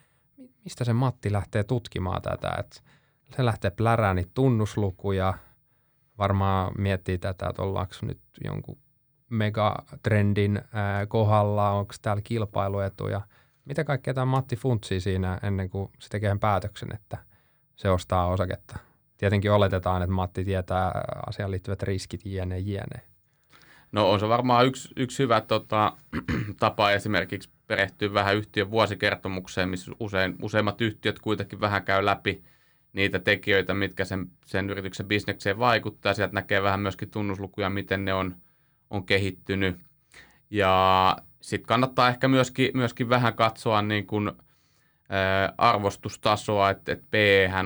[0.64, 2.80] mistä se Matti lähtee tutkimaan tätä, että
[3.36, 5.34] se lähtee plärään niitä tunnuslukuja,
[6.18, 8.78] varmaan miettii tätä, että ollaanko nyt jonkun
[9.30, 13.20] megatrendin ää, kohdalla, onko täällä kilpailuetuja.
[13.64, 17.18] Mitä kaikkea tämä Matti funtsii siinä ennen kuin se tekee päätöksen, että
[17.76, 18.78] se ostaa osaketta?
[19.18, 20.92] Tietenkin oletetaan, että Matti tietää
[21.26, 22.58] asiaan liittyvät riskit jne.
[22.58, 23.02] jne.
[23.92, 25.92] No on se varmaan yksi, yksi hyvä tota,
[26.61, 32.43] tapa esimerkiksi perehtyä vähän yhtiön vuosikertomukseen, missä usein, useimmat yhtiöt kuitenkin vähän käy läpi
[32.93, 36.14] niitä tekijöitä, mitkä sen, sen yrityksen bisnekseen vaikuttaa.
[36.14, 38.37] Sieltä näkee vähän myöskin tunnuslukuja, miten ne on,
[38.91, 39.79] on kehittynyt.
[40.51, 44.33] Ja sitten kannattaa ehkä myöskin, myöskin vähän katsoa niin kuin, ä,
[45.59, 47.14] arvostustasoa, että et P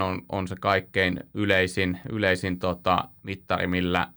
[0.03, 4.09] on, on se kaikkein yleisin, yleisin tota, mittari, millä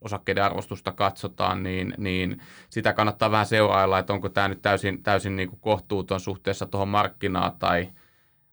[0.00, 5.36] osakkeiden arvostusta katsotaan, niin, niin sitä kannattaa vähän seurailla, että onko tämä nyt täysin, täysin
[5.36, 7.88] niin kuin kohtuuton suhteessa tuohon markkinaan tai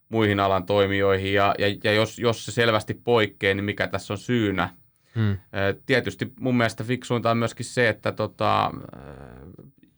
[0.09, 1.33] muihin alan toimijoihin.
[1.33, 4.69] Ja, ja, ja jos, jos se selvästi poikkeaa, niin mikä tässä on syynä?
[5.15, 5.37] Hmm.
[5.85, 8.71] Tietysti mun mielestä fiksuinta on myöskin se, että tota,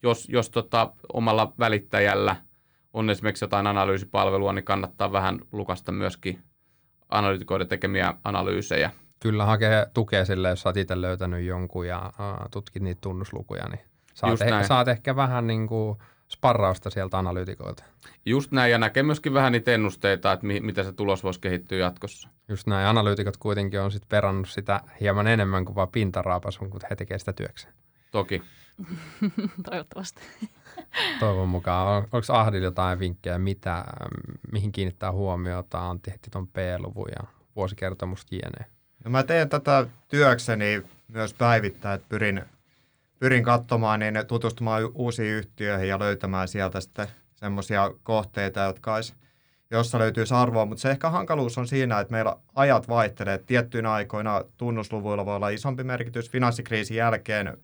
[0.04, 2.36] jos, jos tota, omalla välittäjällä
[2.94, 6.40] on esimerkiksi jotain analyysipalvelua, niin kannattaa vähän lukasta myöskin
[7.10, 12.84] analytikoiden tekemiä analyysejä– Kyllä hakee tukea sille, jos olet itse löytänyt jonkun ja uh, tutkit
[12.84, 13.82] niitä tunnuslukuja, niin
[14.14, 15.98] saat, ehkä, saat ehkä vähän niin kuin
[16.30, 17.84] sparrausta sieltä analyytikoilta.
[18.26, 21.78] Just näin, ja näkee myöskin vähän niitä ennusteita, että mi- miten se tulos voisi kehittyä
[21.78, 22.30] jatkossa.
[22.48, 26.96] Just näin, analyytikot kuitenkin on sitten perannut sitä hieman enemmän kuin vain pintaraapasun, kun he
[26.96, 27.74] tekevät sitä työkseen.
[28.12, 28.42] Toki.
[29.70, 30.22] Toivottavasti.
[31.20, 31.88] Toivon mukaan.
[31.88, 33.86] On, onko Ahdilla jotain vinkkejä, mitä,
[34.52, 35.90] mihin kiinnittää huomiota?
[35.90, 38.79] Antti heti tuon P-luvun ja vuosikertomusta jne.
[39.06, 42.42] No mä teen tätä työkseni myös päivittäin, että pyrin,
[43.20, 49.14] pyrin katsomaan, niin tutustumaan uusiin yhtiöihin ja löytämään sieltä sitten semmoisia kohteita, jotka olisi,
[49.72, 53.38] jossa löytyisi arvoa, mutta se ehkä hankaluus on siinä, että meillä ajat vaihtelee.
[53.38, 56.30] Tiettyinä aikoina tunnusluvuilla voi olla isompi merkitys.
[56.30, 57.58] Finanssikriisin jälkeen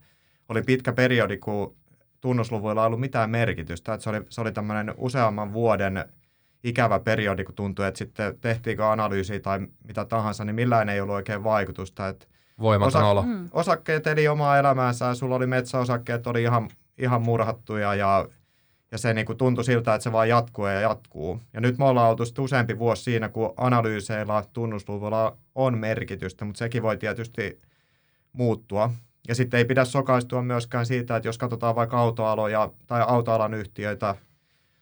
[0.48, 1.76] oli pitkä periodi, kun
[2.20, 3.94] tunnusluvuilla ei ollut mitään merkitystä.
[3.94, 6.04] Että se oli, se oli tämmöinen useamman vuoden
[6.64, 11.14] ikävä periodi, kun tuntui, että sitten tehtiinkö analyysiä tai mitä tahansa, niin millään ei ollut
[11.14, 12.08] oikein vaikutusta.
[12.08, 12.26] Että
[12.60, 13.22] Voimaton Osa- olo.
[13.22, 13.48] Mm.
[13.52, 18.28] osakkeet eli omaa elämäänsä ja sulla oli metsäosakkeet, oli ihan, ihan murhattuja ja,
[18.92, 21.40] ja se niin kuin tuntui siltä, että se vaan jatkuu ja jatkuu.
[21.52, 26.58] Ja nyt me ollaan oltu sitten useampi vuosi siinä, kun analyyseilla, tunnusluvulla on merkitystä, mutta
[26.58, 27.60] sekin voi tietysti
[28.32, 28.90] muuttua.
[29.28, 34.14] Ja sitten ei pidä sokaistua myöskään siitä, että jos katsotaan vaikka autoaloja tai autoalan yhtiöitä,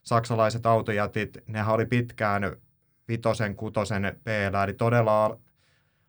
[0.05, 2.57] saksalaiset autojätit, nehän oli pitkään
[3.09, 5.37] vitosen, kutosen p eli todella al-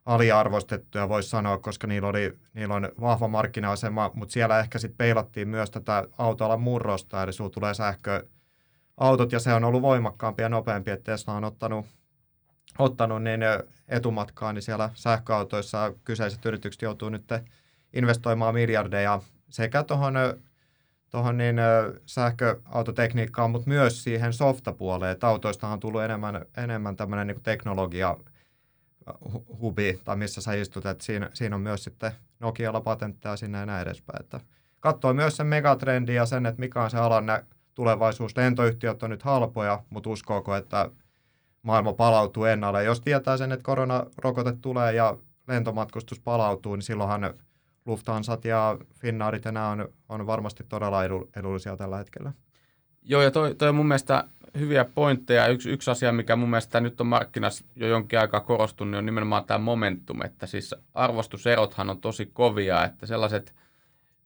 [0.06, 5.48] aliarvostettuja voisi sanoa, koska niillä, oli, niillä on vahva markkina-asema, mutta siellä ehkä sitten peilattiin
[5.48, 10.92] myös tätä autoalan murrosta, eli sulla tulee sähköautot ja se on ollut voimakkaampi ja nopeampi,
[10.92, 11.86] että Tesla on ottanut,
[12.80, 13.42] ottanut niin
[13.88, 17.24] etumatkaa, niin siellä sähköautoissa kyseiset yritykset joutuu nyt
[17.94, 20.16] investoimaan miljardeja sekä tuohon
[21.16, 21.56] tuohon niin
[22.06, 28.18] sähköautotekniikkaan, mutta myös siihen softapuoleen, että autoistahan on tullut enemmän, enemmän tämmöinen niin teknologia
[29.10, 33.58] hu- hubi, tai missä sä istut, että siinä, siinä on myös sitten Nokialla patentteja sinne
[33.58, 34.22] ja näin edespäin.
[34.22, 34.40] Että
[34.80, 37.44] katsoo myös sen megatrendin ja sen, että mikä on se alan nä-
[37.74, 38.38] tulevaisuus.
[38.38, 40.90] Lentoyhtiöt on nyt halpoja, mutta uskooko, että
[41.62, 42.84] maailma palautuu ennalle.
[42.84, 47.34] Jos tietää sen, että koronarokote tulee ja lentomatkustus palautuu, niin silloinhan
[47.86, 52.34] Lufthansat ja Finnaarit ja nämä on, on varmasti todella edu, edullisia tällä hetkellä.
[53.04, 54.24] Joo, ja toi, toi on mun mielestä
[54.60, 55.48] hyviä pointteja.
[55.48, 59.06] Yksi, yksi asia, mikä mun mielestä nyt on markkinassa jo jonkin aikaa korostunut, niin on
[59.06, 60.22] nimenomaan tämä momentum.
[60.26, 63.56] Että siis arvostuserothan on tosi kovia, että sellaiset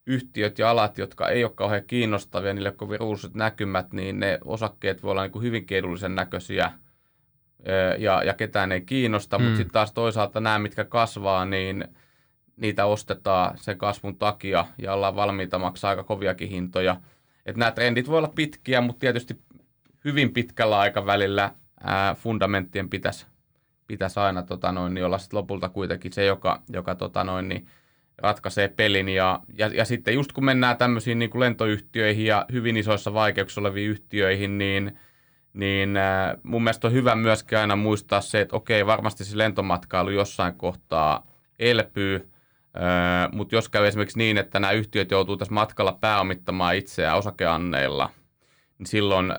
[0.06, 5.04] yhtiöt ja alat, jotka ei ole kauhean kiinnostavia, niille kovin ruusuiset näkymät, niin ne osakkeet
[5.04, 6.72] voi olla niin kuin hyvinkin edullisen näköisiä
[7.98, 9.38] ja, ja ketään ei kiinnosta.
[9.38, 9.44] Mm.
[9.44, 11.88] mutta sitten taas toisaalta nämä, mitkä kasvaa, niin
[12.60, 17.02] niitä ostetaan sen kasvun takia ja ollaan valmiita maksaa aika koviakin hintoja.
[17.46, 19.40] Et nämä trendit voi olla pitkiä, mutta tietysti
[20.06, 21.52] hyvin pitkällä aikavälillä
[21.84, 23.26] ää, fundamenttien pitäisi
[23.90, 27.68] pitäis aina tota noin, niin olla sit lopulta kuitenkin se, joka, joka tota noin, niin
[28.18, 29.10] ratkaisee pelin.
[29.10, 33.62] Ja, ja, ja sitten just kun mennään tämmöisiin niin kuin lentoyhtiöihin ja hyvin isoissa vaikeuksissa
[33.62, 35.00] oleviin yhtiöihin, niin,
[35.54, 40.10] niin ää, mun mielestä on hyvä myöskin aina muistaa se, että okei, varmasti se lentomatkailu
[40.10, 41.28] jossain kohtaa
[41.60, 42.30] elpyy,
[42.78, 48.10] Öö, mutta jos käy esimerkiksi niin, että nämä yhtiöt joutuu tässä matkalla pääomittamaan itseään osakeanneilla,
[48.78, 49.38] niin silloin öö,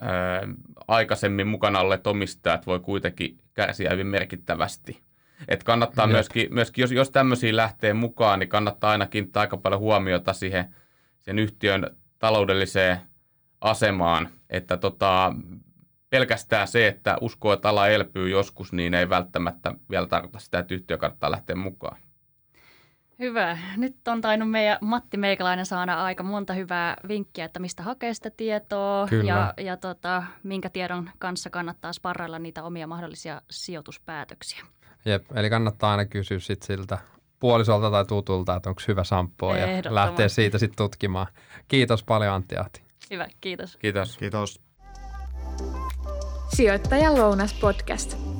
[0.87, 5.01] aikaisemmin mukana olleet omistajat voi kuitenkin kärsiä hyvin merkittävästi.
[5.47, 6.11] Et kannattaa Jep.
[6.11, 10.75] myöskin, myöskin jos, jos tämmöisiä lähtee mukaan, niin kannattaa aina kiinnittää aika paljon huomiota siihen
[11.19, 12.97] sen yhtiön taloudelliseen
[13.61, 15.33] asemaan, että tota,
[16.09, 20.73] pelkästään se, että uskoo, että ala elpyy joskus, niin ei välttämättä vielä tarkoita sitä, että
[20.73, 21.97] yhtiö kannattaa lähteä mukaan.
[23.21, 23.57] Hyvä.
[23.77, 28.29] Nyt on tainnut meidän Matti Meikäläinen saada aika monta hyvää vinkkiä, että mistä hakee sitä
[28.29, 29.29] tietoa Kyllä.
[29.29, 34.65] ja, ja tota, minkä tiedon kanssa kannattaa sparrailla niitä omia mahdollisia sijoituspäätöksiä.
[35.05, 36.97] Jep, eli kannattaa aina kysyä sit siltä
[37.39, 41.27] puolisolta tai tutulta, että onko hyvä sampo ja lähteä siitä sitten tutkimaan.
[41.67, 42.83] Kiitos paljon Antti Ahti.
[43.11, 43.77] Hyvä, kiitos.
[43.77, 44.17] Kiitos.
[44.17, 44.61] Kiitos.
[46.55, 48.30] Sijoittajan lounas podcast.